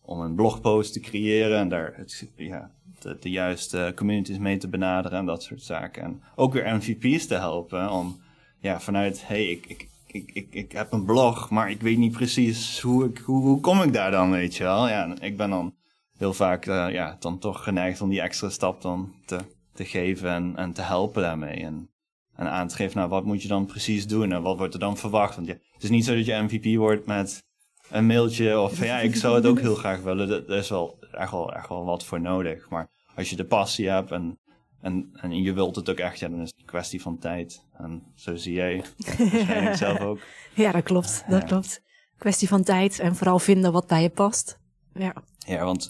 om 0.00 0.20
een 0.20 0.34
blogpost 0.34 0.92
te 0.92 1.00
creëren 1.00 1.58
en 1.58 1.68
daar 1.68 1.92
het, 1.96 2.30
ja, 2.36 2.70
de, 3.00 3.16
de, 3.20 3.30
juiste 3.30 3.92
communities 3.96 4.38
mee 4.38 4.56
te 4.56 4.68
benaderen 4.68 5.18
en 5.18 5.26
dat 5.26 5.42
soort 5.42 5.62
zaken. 5.62 6.02
En 6.02 6.22
ook 6.36 6.52
weer 6.52 6.74
MVP's 6.76 7.26
te 7.26 7.34
helpen 7.34 7.90
om 7.90 8.20
ja, 8.60 8.80
vanuit, 8.80 9.26
hey, 9.26 9.46
ik, 9.46 9.66
ik, 9.66 9.88
ik, 10.14 10.30
ik, 10.32 10.54
ik 10.54 10.72
heb 10.72 10.92
een 10.92 11.04
blog, 11.04 11.50
maar 11.50 11.70
ik 11.70 11.80
weet 11.80 11.98
niet 11.98 12.12
precies 12.12 12.80
hoe, 12.80 13.04
ik, 13.04 13.18
hoe, 13.18 13.42
hoe 13.42 13.60
kom 13.60 13.82
ik 13.82 13.92
daar 13.92 14.10
dan, 14.10 14.30
weet 14.30 14.56
je 14.56 14.62
wel. 14.62 14.88
Ja, 14.88 15.14
ik 15.20 15.36
ben 15.36 15.50
dan 15.50 15.74
heel 16.16 16.32
vaak 16.32 16.66
uh, 16.66 16.86
ja, 16.90 17.16
dan 17.20 17.38
toch 17.38 17.64
geneigd 17.64 18.00
om 18.00 18.08
die 18.08 18.20
extra 18.20 18.48
stap 18.48 18.82
dan 18.82 19.14
te, 19.26 19.38
te 19.72 19.84
geven 19.84 20.30
en, 20.30 20.56
en 20.56 20.72
te 20.72 20.82
helpen 20.82 21.22
daarmee. 21.22 21.56
En, 21.56 21.90
en 22.36 22.50
aan 22.50 22.68
te 22.68 22.76
geven, 22.76 22.96
nou, 22.96 23.08
wat 23.08 23.24
moet 23.24 23.42
je 23.42 23.48
dan 23.48 23.66
precies 23.66 24.06
doen 24.06 24.32
en 24.32 24.42
wat 24.42 24.58
wordt 24.58 24.74
er 24.74 24.80
dan 24.80 24.96
verwacht? 24.96 25.34
Want 25.34 25.46
ja, 25.46 25.54
het 25.72 25.82
is 25.82 25.90
niet 25.90 26.04
zo 26.04 26.14
dat 26.14 26.26
je 26.26 26.42
MVP 26.42 26.76
wordt 26.76 27.06
met 27.06 27.42
een 27.90 28.06
mailtje 28.06 28.60
of 28.60 28.84
ja, 28.84 28.98
ik 29.00 29.16
zou 29.16 29.34
het 29.34 29.46
ook 29.46 29.60
heel 29.60 29.74
graag 29.74 30.00
willen. 30.00 30.48
Er 30.48 30.56
is 30.56 30.68
wel 30.68 30.98
echt 31.12 31.30
wel, 31.30 31.54
echt 31.54 31.68
wel 31.68 31.84
wat 31.84 32.04
voor 32.04 32.20
nodig. 32.20 32.68
Maar 32.68 32.90
als 33.14 33.30
je 33.30 33.36
de 33.36 33.44
passie 33.44 33.88
hebt 33.88 34.10
en, 34.10 34.38
en, 34.84 35.10
en 35.12 35.42
je 35.42 35.52
wilt 35.52 35.76
het 35.76 35.90
ook 35.90 35.98
echt, 35.98 36.18
ja, 36.18 36.28
dan 36.28 36.40
is 36.40 36.50
het 36.50 36.58
een 36.58 36.66
kwestie 36.66 37.02
van 37.02 37.18
tijd. 37.18 37.66
En 37.72 38.02
zo 38.14 38.36
zie 38.36 38.54
jij 38.54 38.84
waarschijnlijk 39.18 39.76
zelf 39.76 40.00
ook. 40.00 40.18
Ja, 40.54 40.72
dat 40.72 40.82
klopt. 40.82 41.24
Dat 41.28 41.44
klopt. 41.44 41.82
Kwestie 42.18 42.48
van 42.48 42.62
tijd 42.62 42.98
en 42.98 43.16
vooral 43.16 43.38
vinden 43.38 43.72
wat 43.72 43.86
bij 43.86 44.02
je 44.02 44.10
past. 44.10 44.58
Ja, 44.94 45.14
ja 45.38 45.64
want 45.64 45.88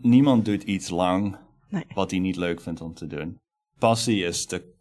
niemand 0.00 0.44
doet 0.44 0.62
iets 0.62 0.88
lang 0.88 1.36
nee. 1.68 1.84
wat 1.94 2.10
hij 2.10 2.20
niet 2.20 2.36
leuk 2.36 2.60
vindt 2.60 2.80
om 2.80 2.94
te 2.94 3.06
doen. 3.06 3.38
Passie 3.78 4.24
is 4.24 4.46
de 4.46 4.74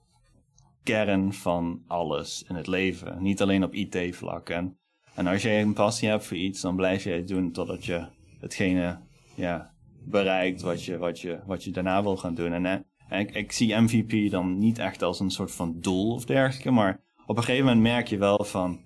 kern 0.84 1.34
van 1.34 1.84
alles 1.88 2.44
in 2.48 2.56
het 2.56 2.68
leven. 2.68 3.22
Niet 3.22 3.42
alleen 3.42 3.64
op 3.64 3.74
IT-vlak. 3.74 4.50
En, 4.50 4.78
en 5.16 5.28
als 5.28 5.42
jij 5.42 5.62
een 5.62 5.74
passie 5.74 6.10
hebt 6.10 6.26
voor 6.26 6.38
iets, 6.38 6.62
dan 6.62 6.76
blijf 6.76 7.04
je 7.04 7.12
het 7.12 7.28
doen 7.28 7.52
totdat 7.52 7.86
je 7.86 8.08
hetgene 8.40 9.00
ja, 9.36 9.74
bereikt 10.06 10.62
wat 10.62 10.84
je, 10.84 10.98
wat, 10.98 11.20
je, 11.20 11.40
wat 11.46 11.64
je 11.64 11.72
daarna 11.72 12.04
wil 12.04 12.18
gaan 12.18 12.36
doen. 12.36 12.54
En, 12.54 12.66
en 12.66 12.86
ik, 13.10 13.36
ik 13.36 13.52
zie 13.52 13.76
MVP 13.76 14.32
dan 14.32 14.58
niet 14.58 14.80
echt 14.80 15.04
als 15.04 15.20
een 15.20 15.32
soort 15.32 15.52
van 15.52 15.76
doel 15.80 16.14
of 16.14 16.26
dergelijke, 16.26 16.72
maar 16.72 17.00
op 17.26 17.38
een 17.38 17.44
gegeven 17.44 17.66
moment 17.66 17.84
merk 17.84 18.08
je 18.08 18.18
wel 18.18 18.44
van, 18.44 18.80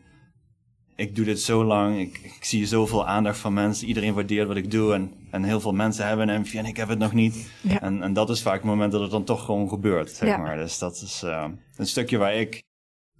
ik 0.95 1.15
doe 1.15 1.25
dit 1.25 1.41
zo 1.41 1.63
lang, 1.63 1.99
ik, 1.99 2.19
ik 2.23 2.43
zie 2.43 2.65
zoveel 2.65 3.07
aandacht 3.07 3.37
van 3.37 3.53
mensen, 3.53 3.87
iedereen 3.87 4.13
waardeert 4.13 4.47
wat 4.47 4.57
ik 4.57 4.71
doe 4.71 4.93
en, 4.93 5.13
en 5.31 5.43
heel 5.43 5.59
veel 5.59 5.73
mensen 5.73 6.07
hebben 6.07 6.29
een 6.29 6.41
MVP 6.41 6.53
en 6.53 6.65
ik 6.65 6.77
heb 6.77 6.87
het 6.87 6.99
nog 6.99 7.13
niet. 7.13 7.51
En, 7.79 8.01
en 8.01 8.13
dat 8.13 8.29
is 8.29 8.41
vaak 8.41 8.53
het 8.53 8.63
moment 8.63 8.91
dat 8.91 9.01
het 9.01 9.11
dan 9.11 9.23
toch 9.23 9.45
gewoon 9.45 9.69
gebeurt, 9.69 10.09
zeg 10.09 10.37
maar. 10.37 10.57
Dus 10.57 10.77
dat 10.77 11.01
is 11.01 11.23
uh, 11.23 11.45
een 11.77 11.87
stukje 11.87 12.17
waar 12.17 12.33
ik 12.33 12.63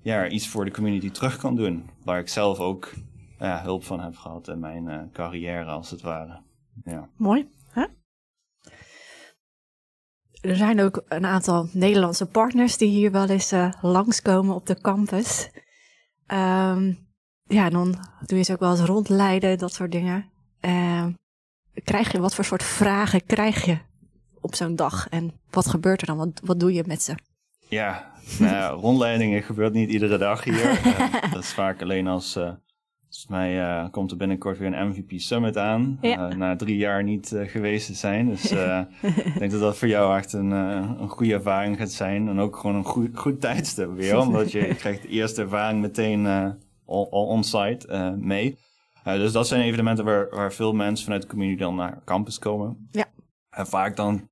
ja, 0.02 0.28
iets 0.28 0.48
voor 0.48 0.66
de 0.66 0.72
community 0.72 1.10
terug 1.12 1.38
kan 1.38 1.56
doen, 1.56 1.90
waar 2.04 2.20
ik 2.20 2.30
zelf 2.30 2.60
ook 2.60 2.94
ja, 3.40 3.62
hulp 3.62 3.84
van 3.84 4.00
heb 4.00 4.16
gehad 4.16 4.48
in 4.48 4.60
mijn 4.60 4.86
uh, 4.86 5.00
carrière 5.14 5.66
als 5.66 5.90
het 5.90 6.02
ware. 6.02 6.42
Ja. 6.84 7.10
Mooi. 7.18 7.48
Er 10.44 10.56
zijn 10.56 10.82
ook 10.82 11.04
een 11.08 11.26
aantal 11.26 11.68
Nederlandse 11.72 12.26
partners 12.26 12.78
die 12.78 12.90
hier 12.90 13.12
wel 13.12 13.30
eens 13.30 13.54
uh, 13.54 13.74
langskomen 13.82 14.56
op 14.56 14.66
de 14.66 14.82
campus. 14.82 15.50
Um, 16.28 17.08
ja, 17.44 17.70
dan 17.70 17.96
doe 18.26 18.38
je 18.38 18.44
ze 18.44 18.52
ook 18.52 18.60
wel 18.60 18.72
eens 18.72 18.82
rondleiden, 18.82 19.58
dat 19.58 19.74
soort 19.74 19.92
dingen. 19.92 20.30
Uh, 20.62 21.06
krijg 21.84 22.12
je, 22.12 22.20
wat 22.20 22.36
voor 22.36 22.46
soort 22.46 22.64
vragen 22.64 23.26
krijg 23.26 23.66
je 23.66 23.78
op 24.42 24.56
zo'n 24.56 24.76
dag? 24.76 25.10
En 25.10 25.32
wat 25.50 25.68
gebeurt 25.68 26.02
er 26.02 26.08
dan? 26.08 26.18
Wat, 26.18 26.42
wat 26.44 26.60
doe 26.60 26.74
je 26.74 26.84
met 26.88 27.02
ze? 27.02 27.16
Ja, 27.70 28.12
nou, 28.40 28.80
rondleidingen 28.80 29.44
gebeurt 29.44 29.74
niet 29.74 29.90
iedere 29.90 30.18
dag 30.18 30.44
hier. 30.44 30.86
uh, 30.86 31.14
dat 31.34 31.44
is 31.44 31.54
vaak 31.54 31.82
alleen 31.82 32.08
als 32.08 32.38
uh, 32.38 32.52
Volgens 33.14 33.32
mij 33.32 33.58
uh, 33.58 33.90
komt 33.90 34.12
er 34.12 34.18
binnenkort 34.18 34.58
weer 34.58 34.74
een 34.74 34.88
MVP 34.88 35.12
Summit 35.20 35.58
aan. 35.58 35.98
Ja. 36.02 36.30
Uh, 36.30 36.36
na 36.36 36.56
drie 36.56 36.78
jaar 36.78 37.04
niet 37.04 37.32
uh, 37.32 37.48
geweest 37.48 37.86
te 37.86 37.94
zijn. 37.94 38.30
Dus 38.30 38.52
ik 38.52 39.38
denk 39.38 39.52
dat 39.52 39.60
dat 39.60 39.78
voor 39.78 39.88
jou 39.88 40.18
echt 40.18 40.34
een, 40.34 40.52
een 40.52 41.10
goede 41.10 41.34
ervaring 41.34 41.78
gaat 41.78 41.92
zijn. 41.92 42.28
En 42.28 42.40
ook 42.40 42.56
gewoon 42.56 42.76
een 42.76 42.84
goed, 42.84 43.18
goed 43.18 43.42
tijdstip 43.42 43.96
weer. 43.96 44.18
Omdat 44.18 44.52
je, 44.52 44.68
je 44.68 44.76
krijgt 44.84 45.02
de 45.02 45.08
eerste 45.08 45.42
ervaring 45.42 45.82
meteen 45.82 46.56
on-site 46.86 48.16
mee. 48.20 48.58
dus 49.04 49.32
dat 49.32 49.48
zijn 49.48 49.62
evenementen 49.62 50.06
waar, 50.06 50.30
waar 50.30 50.54
veel 50.54 50.74
mensen 50.74 51.04
vanuit 51.04 51.22
de 51.22 51.30
community 51.30 51.60
dan 51.60 51.76
naar 51.76 52.02
campus 52.06 52.40
komen. 52.40 52.88
Ja. 52.92 53.06
En 53.50 53.68
vaak 53.68 53.96
dan 53.96 54.30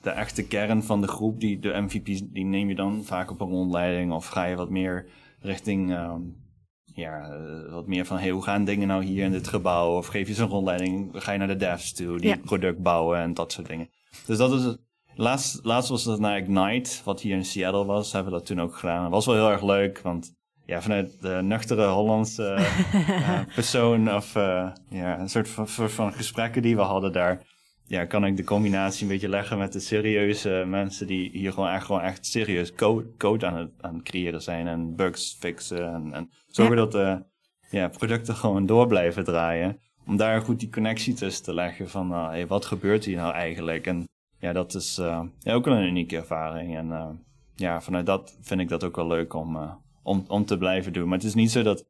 de 0.00 0.10
echte 0.10 0.46
kern 0.46 0.82
van 0.82 1.00
de 1.00 1.08
groep, 1.08 1.40
die, 1.40 1.58
de 1.58 1.80
MVP's, 1.80 2.22
die 2.22 2.44
neem 2.44 2.68
je 2.68 2.74
dan 2.74 3.04
vaak 3.04 3.30
op 3.30 3.40
een 3.40 3.48
rondleiding. 3.48 4.12
Of 4.12 4.26
ga 4.26 4.44
je 4.44 4.56
wat 4.56 4.70
meer 4.70 5.06
richting... 5.40 5.90
Um, 5.90 6.42
ja, 6.84 7.30
eh, 7.30 7.72
wat 7.72 7.86
meer 7.86 8.06
van, 8.06 8.18
hey, 8.18 8.30
hoe 8.30 8.42
gaan 8.42 8.64
dingen 8.64 8.88
nou 8.88 9.04
hier 9.04 9.24
in 9.24 9.32
dit 9.32 9.48
gebouw? 9.48 9.96
Of 9.96 10.06
geef 10.06 10.28
je 10.28 10.34
zo'n 10.34 10.48
rondleiding, 10.48 11.10
ga 11.14 11.32
je 11.32 11.38
naar 11.38 11.48
de 11.48 11.56
devs 11.56 11.92
toe, 11.92 12.18
die 12.20 12.38
product 12.38 12.82
bouwen 12.82 13.18
en 13.18 13.34
dat 13.34 13.52
soort 13.52 13.66
dingen. 13.66 13.88
Dus 14.26 14.38
dat 14.38 14.52
is 14.52 14.64
het. 14.64 14.82
Laatst, 15.16 15.64
laatst 15.64 15.90
was 15.90 16.04
dat 16.04 16.20
naar 16.20 16.38
Ignite, 16.38 17.00
wat 17.04 17.20
hier 17.20 17.36
in 17.36 17.44
Seattle 17.44 17.84
was, 17.84 18.12
hebben 18.12 18.32
we 18.32 18.38
dat 18.38 18.46
toen 18.46 18.60
ook 18.60 18.76
gedaan. 18.76 19.02
Dat 19.02 19.10
was 19.10 19.26
wel 19.26 19.34
heel 19.34 19.50
erg 19.50 19.62
leuk, 19.62 20.00
want 20.00 20.34
ja, 20.66 20.82
vanuit 20.82 21.20
de 21.20 21.40
nuchtere 21.42 21.86
Hollandse 21.86 22.56
uh, 22.98 23.40
persoon 23.54 24.14
of 24.14 24.36
uh, 24.36 24.70
ja, 24.88 25.18
een 25.18 25.28
soort 25.28 25.48
van, 25.48 25.68
soort 25.68 25.92
van 25.92 26.12
gesprekken 26.12 26.62
die 26.62 26.76
we 26.76 26.82
hadden 26.82 27.12
daar, 27.12 27.42
ja, 27.86 28.04
kan 28.04 28.24
ik 28.24 28.36
de 28.36 28.44
combinatie 28.44 29.02
een 29.02 29.12
beetje 29.12 29.28
leggen 29.28 29.58
met 29.58 29.72
de 29.72 29.80
serieuze 29.80 30.64
mensen 30.66 31.06
die 31.06 31.30
hier 31.30 31.52
gewoon 31.52 31.68
echt, 31.68 31.84
gewoon 31.84 32.00
echt 32.00 32.26
serieus 32.26 32.72
code, 32.72 33.16
code 33.16 33.46
aan, 33.46 33.56
het, 33.56 33.70
aan 33.80 33.94
het 33.94 34.02
creëren 34.02 34.42
zijn 34.42 34.66
en 34.66 34.96
bugs 34.96 35.36
fixen 35.38 35.94
en, 35.94 36.12
en 36.12 36.30
zorgen 36.46 36.76
dat 36.76 36.92
de 36.92 37.24
ja, 37.70 37.88
producten 37.88 38.34
gewoon 38.34 38.66
door 38.66 38.86
blijven 38.86 39.24
draaien. 39.24 39.78
Om 40.06 40.16
daar 40.16 40.40
goed 40.40 40.60
die 40.60 40.70
connectie 40.70 41.14
tussen 41.14 41.44
te 41.44 41.54
leggen 41.54 41.90
van 41.90 42.10
uh, 42.10 42.28
hey, 42.28 42.46
wat 42.46 42.64
gebeurt 42.64 43.04
hier 43.04 43.16
nou 43.16 43.32
eigenlijk? 43.32 43.86
En 43.86 44.08
ja, 44.38 44.52
dat 44.52 44.74
is 44.74 44.98
uh, 44.98 45.22
ja, 45.38 45.54
ook 45.54 45.64
wel 45.64 45.74
een 45.74 45.86
unieke 45.86 46.16
ervaring. 46.16 46.76
En 46.76 46.86
uh, 46.86 47.06
ja, 47.54 47.80
vanuit 47.80 48.06
dat 48.06 48.38
vind 48.40 48.60
ik 48.60 48.68
dat 48.68 48.84
ook 48.84 48.96
wel 48.96 49.06
leuk 49.06 49.34
om, 49.34 49.80
om, 50.02 50.24
om 50.28 50.44
te 50.44 50.58
blijven 50.58 50.92
doen. 50.92 51.08
Maar 51.08 51.18
het 51.18 51.26
is 51.26 51.34
niet 51.34 51.50
zo 51.50 51.62
dat 51.62 51.84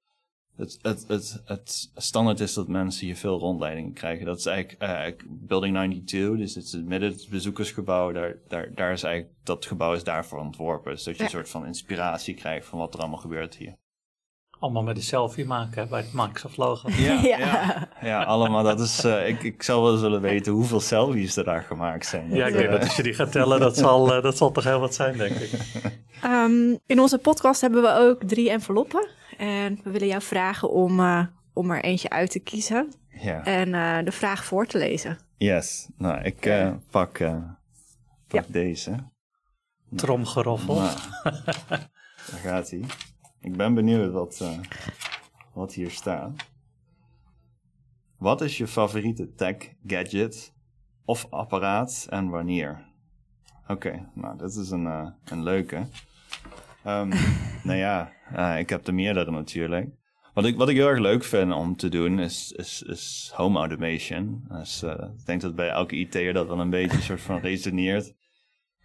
het, 0.57 0.79
het, 0.83 1.05
het, 1.09 1.43
het 1.45 1.91
standaard 1.97 2.41
is 2.41 2.55
dat 2.55 2.69
mensen 2.69 3.07
hier 3.07 3.17
veel 3.17 3.39
rondleidingen 3.39 3.93
krijgen. 3.93 4.27
Dat 4.27 4.39
is 4.39 4.47
eigenlijk, 4.47 4.83
uh, 4.83 5.27
Building 5.29 5.75
92, 6.07 6.39
dus 6.39 6.55
het 6.55 6.65
is 6.65 6.73
het 6.73 6.85
midden, 6.85 7.11
het 7.11 7.27
bezoekersgebouw, 7.31 8.13
daar, 8.13 8.37
daar, 8.49 8.71
daar 8.75 8.93
is 8.93 9.03
eigenlijk, 9.03 9.35
dat 9.43 9.67
gebouw 9.67 9.95
is 9.95 10.05
daarvoor 10.05 10.39
ontworpen. 10.39 10.93
Dus 10.93 11.05
dat 11.05 11.17
je 11.17 11.23
een 11.23 11.31
soort 11.31 11.49
van 11.49 11.67
inspiratie 11.67 12.35
krijgt 12.35 12.67
van 12.67 12.79
wat 12.79 12.95
er 12.95 13.01
allemaal 13.01 13.19
gebeurt 13.19 13.57
hier. 13.57 13.77
Allemaal 14.59 14.83
met 14.83 14.97
een 14.97 15.03
selfie 15.03 15.45
maken 15.45 15.89
bij 15.89 16.01
het 16.01 16.13
Microsoft 16.13 16.57
logo. 16.57 16.89
Ja, 16.97 17.21
ja. 17.23 17.89
ja, 18.01 18.23
allemaal. 18.23 18.63
Dat 18.63 18.81
is, 18.81 19.05
uh, 19.05 19.29
ik, 19.29 19.43
ik 19.43 19.63
zou 19.63 19.83
wel 19.83 19.97
zullen 19.97 20.21
weten 20.21 20.53
hoeveel 20.53 20.81
selfies 20.81 21.37
er 21.37 21.45
daar 21.45 21.63
gemaakt 21.63 22.07
zijn. 22.07 22.31
Ja, 22.31 22.47
ik 22.47 22.53
denk 22.53 22.71
dat 22.71 22.81
als 22.81 22.97
je 22.97 23.03
die 23.03 23.15
gaat 23.15 23.33
tellen, 23.33 23.61
dat 23.61 23.77
zal, 23.77 24.17
uh, 24.17 24.23
dat 24.23 24.37
zal 24.37 24.51
toch 24.53 24.65
heel 24.65 24.81
wat 24.81 24.95
zijn, 24.95 25.17
denk 25.17 25.37
ik. 25.37 25.51
Um, 26.25 26.79
in 26.87 27.01
onze 27.01 27.19
podcast 27.19 27.61
hebben 27.61 27.83
we 27.83 27.95
ook 27.95 28.23
drie 28.23 28.51
enveloppen. 28.51 29.09
En 29.45 29.81
we 29.83 29.91
willen 29.91 30.09
jou 30.09 30.23
vragen 30.23 30.71
om, 30.71 31.01
uh, 31.01 31.27
om 31.53 31.71
er 31.71 31.83
eentje 31.83 32.11
uit 32.11 32.31
te 32.31 32.39
kiezen. 32.39 32.93
Ja. 33.09 33.45
En 33.45 33.69
uh, 33.69 34.05
de 34.05 34.13
vraag 34.13 34.45
voor 34.45 34.67
te 34.67 34.79
lezen. 34.79 35.19
Yes. 35.37 35.89
Nou, 35.97 36.23
ik 36.23 36.47
uh, 36.47 36.75
pak, 36.91 37.19
pak 38.27 38.45
ja. 38.45 38.45
deze. 38.49 38.97
Tromgeroffel. 39.97 40.75
Nou, 40.75 40.99
daar 42.31 42.41
gaat 42.43 42.71
hij. 42.71 42.85
Ik 43.41 43.57
ben 43.57 43.75
benieuwd 43.75 44.13
wat, 44.13 44.45
wat 45.53 45.75
hier 45.75 45.91
staat. 45.91 46.31
Wat 48.19 48.41
is 48.41 48.59
je 48.59 48.67
favoriete 48.67 49.35
tech 49.35 49.57
gadget 49.87 50.53
of 51.05 51.27
apparaat 51.31 52.07
en 52.11 52.29
wanneer? 52.29 52.85
Oké, 53.63 53.73
okay, 53.73 54.09
nou, 54.15 54.37
dat 54.37 54.55
is 54.55 54.71
een, 54.71 55.15
een 55.25 55.43
leuke. 55.43 55.87
Um, 56.87 57.09
nou 57.69 57.79
ja, 57.79 58.13
uh, 58.39 58.59
ik 58.59 58.69
heb 58.69 58.87
er 58.87 58.95
meerdere 58.95 59.31
natuurlijk. 59.31 59.89
Wat 60.35 60.45
ik, 60.45 60.57
wat 60.57 60.69
ik 60.69 60.77
heel 60.77 60.89
erg 60.89 60.99
leuk 60.99 61.25
vind 61.25 61.53
om 61.53 61.77
te 61.77 61.89
doen 61.89 62.19
is, 62.19 62.53
is, 62.57 62.83
is 62.83 63.33
home 63.35 63.59
automation. 63.59 64.45
Dus, 64.49 64.83
uh, 64.83 64.91
ik 64.91 65.27
denk 65.27 65.41
dat 65.41 65.55
bij 65.55 65.69
elke 65.69 65.97
IT'er 65.97 66.33
dat 66.33 66.47
wel 66.47 66.61
een 66.61 66.71
beetje 66.71 67.01
soort 67.01 67.21
van 67.21 67.41
resoneert. 67.41 68.15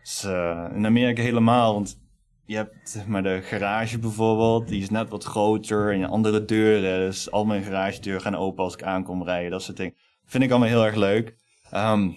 Dus, 0.02 0.24
uh, 0.26 0.70
in 0.74 0.86
Amerika 0.86 1.22
helemaal, 1.22 1.74
want 1.74 2.00
je 2.46 2.56
hebt 2.56 3.04
maar 3.08 3.24
de 3.24 3.42
garage 3.42 4.00
bijvoorbeeld, 4.00 4.68
die 4.68 4.82
is 4.82 4.90
net 4.90 5.10
wat 5.10 5.24
groter 5.24 5.94
en 5.94 6.04
andere 6.04 6.46
deuren. 6.46 7.00
Dus 7.00 7.32
al 7.32 7.46
mijn 7.46 7.64
garagedeuren 7.64 8.22
gaan 8.22 8.36
open 8.36 8.64
als 8.64 8.74
ik 8.74 8.84
aankom 8.84 9.24
rijden, 9.24 9.52
dat 9.52 9.64
soort 9.64 9.78
dingen. 9.78 9.94
Vind 10.26 10.44
ik 10.44 10.50
allemaal 10.50 10.70
heel 10.70 10.86
erg 10.86 10.96
leuk. 10.96 11.36
Um, 11.74 12.16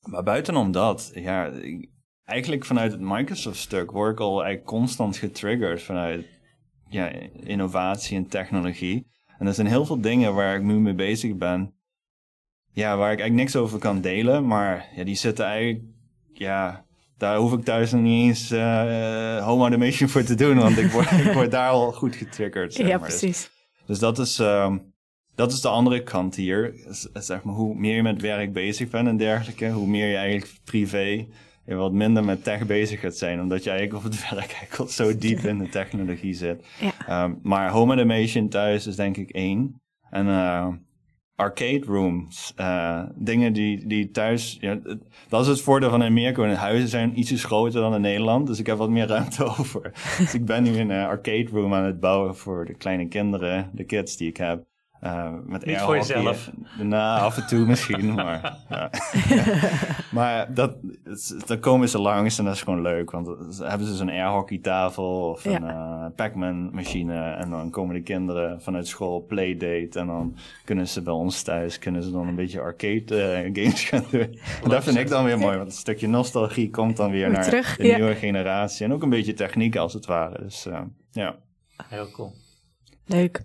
maar 0.00 0.22
buitenom 0.22 0.72
dat, 0.72 1.10
ja, 1.14 1.52
eigenlijk 2.24 2.64
vanuit 2.64 2.92
het 2.92 3.00
Microsoft-stuk 3.00 3.90
word 3.90 4.12
ik 4.12 4.20
al 4.20 4.42
eigenlijk 4.42 4.64
constant 4.64 5.16
getriggerd 5.16 5.82
vanuit 5.82 6.26
ja, 6.88 7.12
innovatie 7.32 8.16
en 8.16 8.28
technologie. 8.28 9.06
En 9.38 9.46
er 9.46 9.54
zijn 9.54 9.66
heel 9.66 9.86
veel 9.86 10.00
dingen 10.00 10.34
waar 10.34 10.56
ik 10.56 10.62
nu 10.62 10.74
mee 10.80 10.94
bezig 10.94 11.36
ben. 11.36 11.74
Ja, 12.72 12.96
waar 12.96 13.12
ik 13.12 13.18
eigenlijk 13.18 13.34
niks 13.34 13.56
over 13.56 13.78
kan 13.78 14.00
delen. 14.00 14.46
Maar 14.46 14.88
ja, 14.96 15.04
die 15.04 15.14
zitten 15.14 15.44
eigenlijk. 15.44 15.84
Ja, 16.32 16.84
daar 17.18 17.36
hoef 17.36 17.52
ik 17.52 17.64
thuis 17.64 17.92
nog 17.92 18.00
niet 18.00 18.28
eens 18.28 18.52
uh, 18.52 19.44
home 19.44 19.60
automation 19.62 20.08
voor 20.08 20.22
te 20.22 20.34
doen. 20.34 20.56
Want 20.58 20.78
ik 20.78 20.90
word, 20.90 21.10
ik 21.10 21.32
word 21.32 21.50
daar 21.50 21.70
al 21.70 21.92
goed 21.92 22.14
getriggerd. 22.16 22.74
Zeg 22.74 22.82
maar. 22.86 22.92
Ja, 22.94 22.98
precies. 22.98 23.40
Dus, 23.40 23.86
dus, 23.86 23.98
dat 23.98 24.18
is. 24.18 24.40
Uh, 24.40 24.74
dat 25.34 25.52
is 25.52 25.60
de 25.60 25.68
andere 25.68 26.02
kant 26.02 26.34
hier. 26.34 26.74
Zeg 27.12 27.42
maar, 27.42 27.54
hoe 27.54 27.74
meer 27.74 27.96
je 27.96 28.02
met 28.02 28.20
werk 28.20 28.52
bezig 28.52 28.88
bent 28.88 29.08
en 29.08 29.16
dergelijke, 29.16 29.70
hoe 29.70 29.86
meer 29.86 30.08
je 30.08 30.16
eigenlijk 30.16 30.52
privé 30.64 31.26
je 31.66 31.74
wat 31.74 31.92
minder 31.92 32.24
met 32.24 32.44
tech 32.44 32.66
bezig 32.66 33.00
gaat 33.00 33.16
zijn. 33.16 33.40
Omdat 33.40 33.64
je 33.64 33.70
eigenlijk 33.70 34.04
op 34.04 34.10
het 34.10 34.20
werk 34.30 34.52
eigenlijk 34.52 34.90
zo 34.90 35.16
diep 35.16 35.38
in 35.38 35.58
de 35.58 35.68
technologie 35.68 36.34
zit. 36.34 36.66
Ja. 36.80 37.24
Um, 37.24 37.38
maar 37.42 37.70
home 37.70 37.94
automation 37.94 38.48
thuis 38.48 38.86
is 38.86 38.96
denk 38.96 39.16
ik 39.16 39.30
één. 39.30 39.80
En 40.10 40.26
uh, 40.26 40.68
arcade 41.34 41.84
rooms. 41.86 42.52
Uh, 42.60 43.02
dingen 43.14 43.52
die, 43.52 43.86
die 43.86 44.10
thuis. 44.10 44.56
Ja, 44.60 44.78
dat 45.28 45.40
is 45.40 45.46
het 45.46 45.60
voordeel 45.60 45.90
van 45.90 46.02
Amerika. 46.02 46.48
De 46.48 46.54
huizen 46.54 46.88
zijn 46.88 47.18
ietsjes 47.18 47.44
groter 47.44 47.80
dan 47.80 47.94
in 47.94 48.00
Nederland. 48.00 48.46
Dus 48.46 48.58
ik 48.58 48.66
heb 48.66 48.76
wat 48.76 48.90
meer 48.90 49.06
ruimte 49.06 49.44
over. 49.58 49.92
dus 50.18 50.34
ik 50.34 50.44
ben 50.44 50.62
nu 50.62 50.78
een 50.78 50.90
arcade 50.90 51.48
room 51.52 51.74
aan 51.74 51.84
het 51.84 52.00
bouwen 52.00 52.36
voor 52.36 52.64
de 52.64 52.74
kleine 52.74 53.08
kinderen, 53.08 53.70
de 53.72 53.84
kids 53.84 54.16
die 54.16 54.28
ik 54.28 54.36
heb. 54.36 54.64
Uh, 55.02 55.32
met 55.46 55.66
Niet 55.66 55.78
voor 55.78 55.96
jezelf. 55.96 56.50
Nou, 56.78 57.20
af 57.20 57.36
en 57.36 57.46
toe 57.46 57.66
misschien, 57.66 58.14
maar... 58.14 58.56
Ja. 58.68 58.90
maar 60.12 60.54
dat, 60.54 60.76
dan 61.46 61.58
komen 61.58 61.88
ze 61.88 61.98
langs 61.98 62.38
en 62.38 62.44
dat 62.44 62.54
is 62.54 62.62
gewoon 62.62 62.82
leuk. 62.82 63.10
Want 63.10 63.26
dan 63.26 63.68
hebben 63.68 63.86
ze 63.86 63.94
zo'n 63.94 64.10
airhockeytafel 64.10 65.30
of 65.30 65.44
een 65.44 65.62
uh, 65.62 66.06
Pac-Man 66.16 66.70
machine. 66.74 67.20
En 67.20 67.50
dan 67.50 67.70
komen 67.70 67.94
de 67.94 68.02
kinderen 68.02 68.62
vanuit 68.62 68.88
school 68.88 69.24
playdate. 69.24 69.98
En 69.98 70.06
dan 70.06 70.36
kunnen 70.64 70.88
ze 70.88 71.02
bij 71.02 71.12
ons 71.12 71.42
thuis 71.42 71.78
kunnen 71.78 72.02
ze 72.02 72.10
dan 72.10 72.28
een 72.28 72.34
beetje 72.34 72.60
arcade 72.60 73.04
uh, 73.44 73.62
games 73.62 73.84
gaan 73.84 74.04
doen. 74.10 74.38
dat 74.68 74.84
vind 74.84 74.96
ik 74.96 75.08
dan 75.08 75.24
weer 75.24 75.38
mooi, 75.38 75.56
want 75.56 75.68
een 75.68 75.76
stukje 75.76 76.08
nostalgie 76.08 76.70
komt 76.70 76.96
dan 76.96 77.10
weer 77.10 77.30
naar 77.30 77.44
terug, 77.44 77.76
de 77.76 77.82
nieuwe 77.82 78.14
generatie. 78.14 78.86
En 78.86 78.92
ook 78.92 79.02
een 79.02 79.10
beetje 79.10 79.34
techniek 79.34 79.76
als 79.76 79.92
het 79.92 80.06
ware. 80.06 80.42
Dus 80.42 80.66
ja. 81.10 81.36
Heel 81.88 82.10
cool. 82.10 82.32
Leuk. 83.06 83.44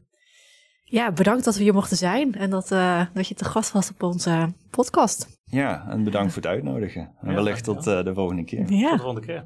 Ja, 0.91 1.11
bedankt 1.11 1.45
dat 1.45 1.55
we 1.55 1.63
hier 1.63 1.73
mochten 1.73 1.97
zijn 1.97 2.35
en 2.35 2.49
dat, 2.49 2.71
uh, 2.71 3.05
dat 3.13 3.27
je 3.27 3.35
te 3.35 3.45
gast 3.45 3.71
was 3.71 3.89
op 3.89 4.03
onze 4.03 4.53
podcast. 4.69 5.39
Ja, 5.43 5.85
en 5.89 6.03
bedankt 6.03 6.33
voor 6.33 6.41
het 6.41 6.51
uitnodigen. 6.51 7.11
En 7.21 7.33
wellicht 7.33 7.63
tot 7.63 7.87
uh, 7.87 8.03
de 8.03 8.13
volgende 8.13 8.43
keer. 8.43 8.71
Ja. 8.71 8.89
Tot 8.89 8.97
de 8.97 9.03
volgende 9.03 9.27
keer. 9.27 9.45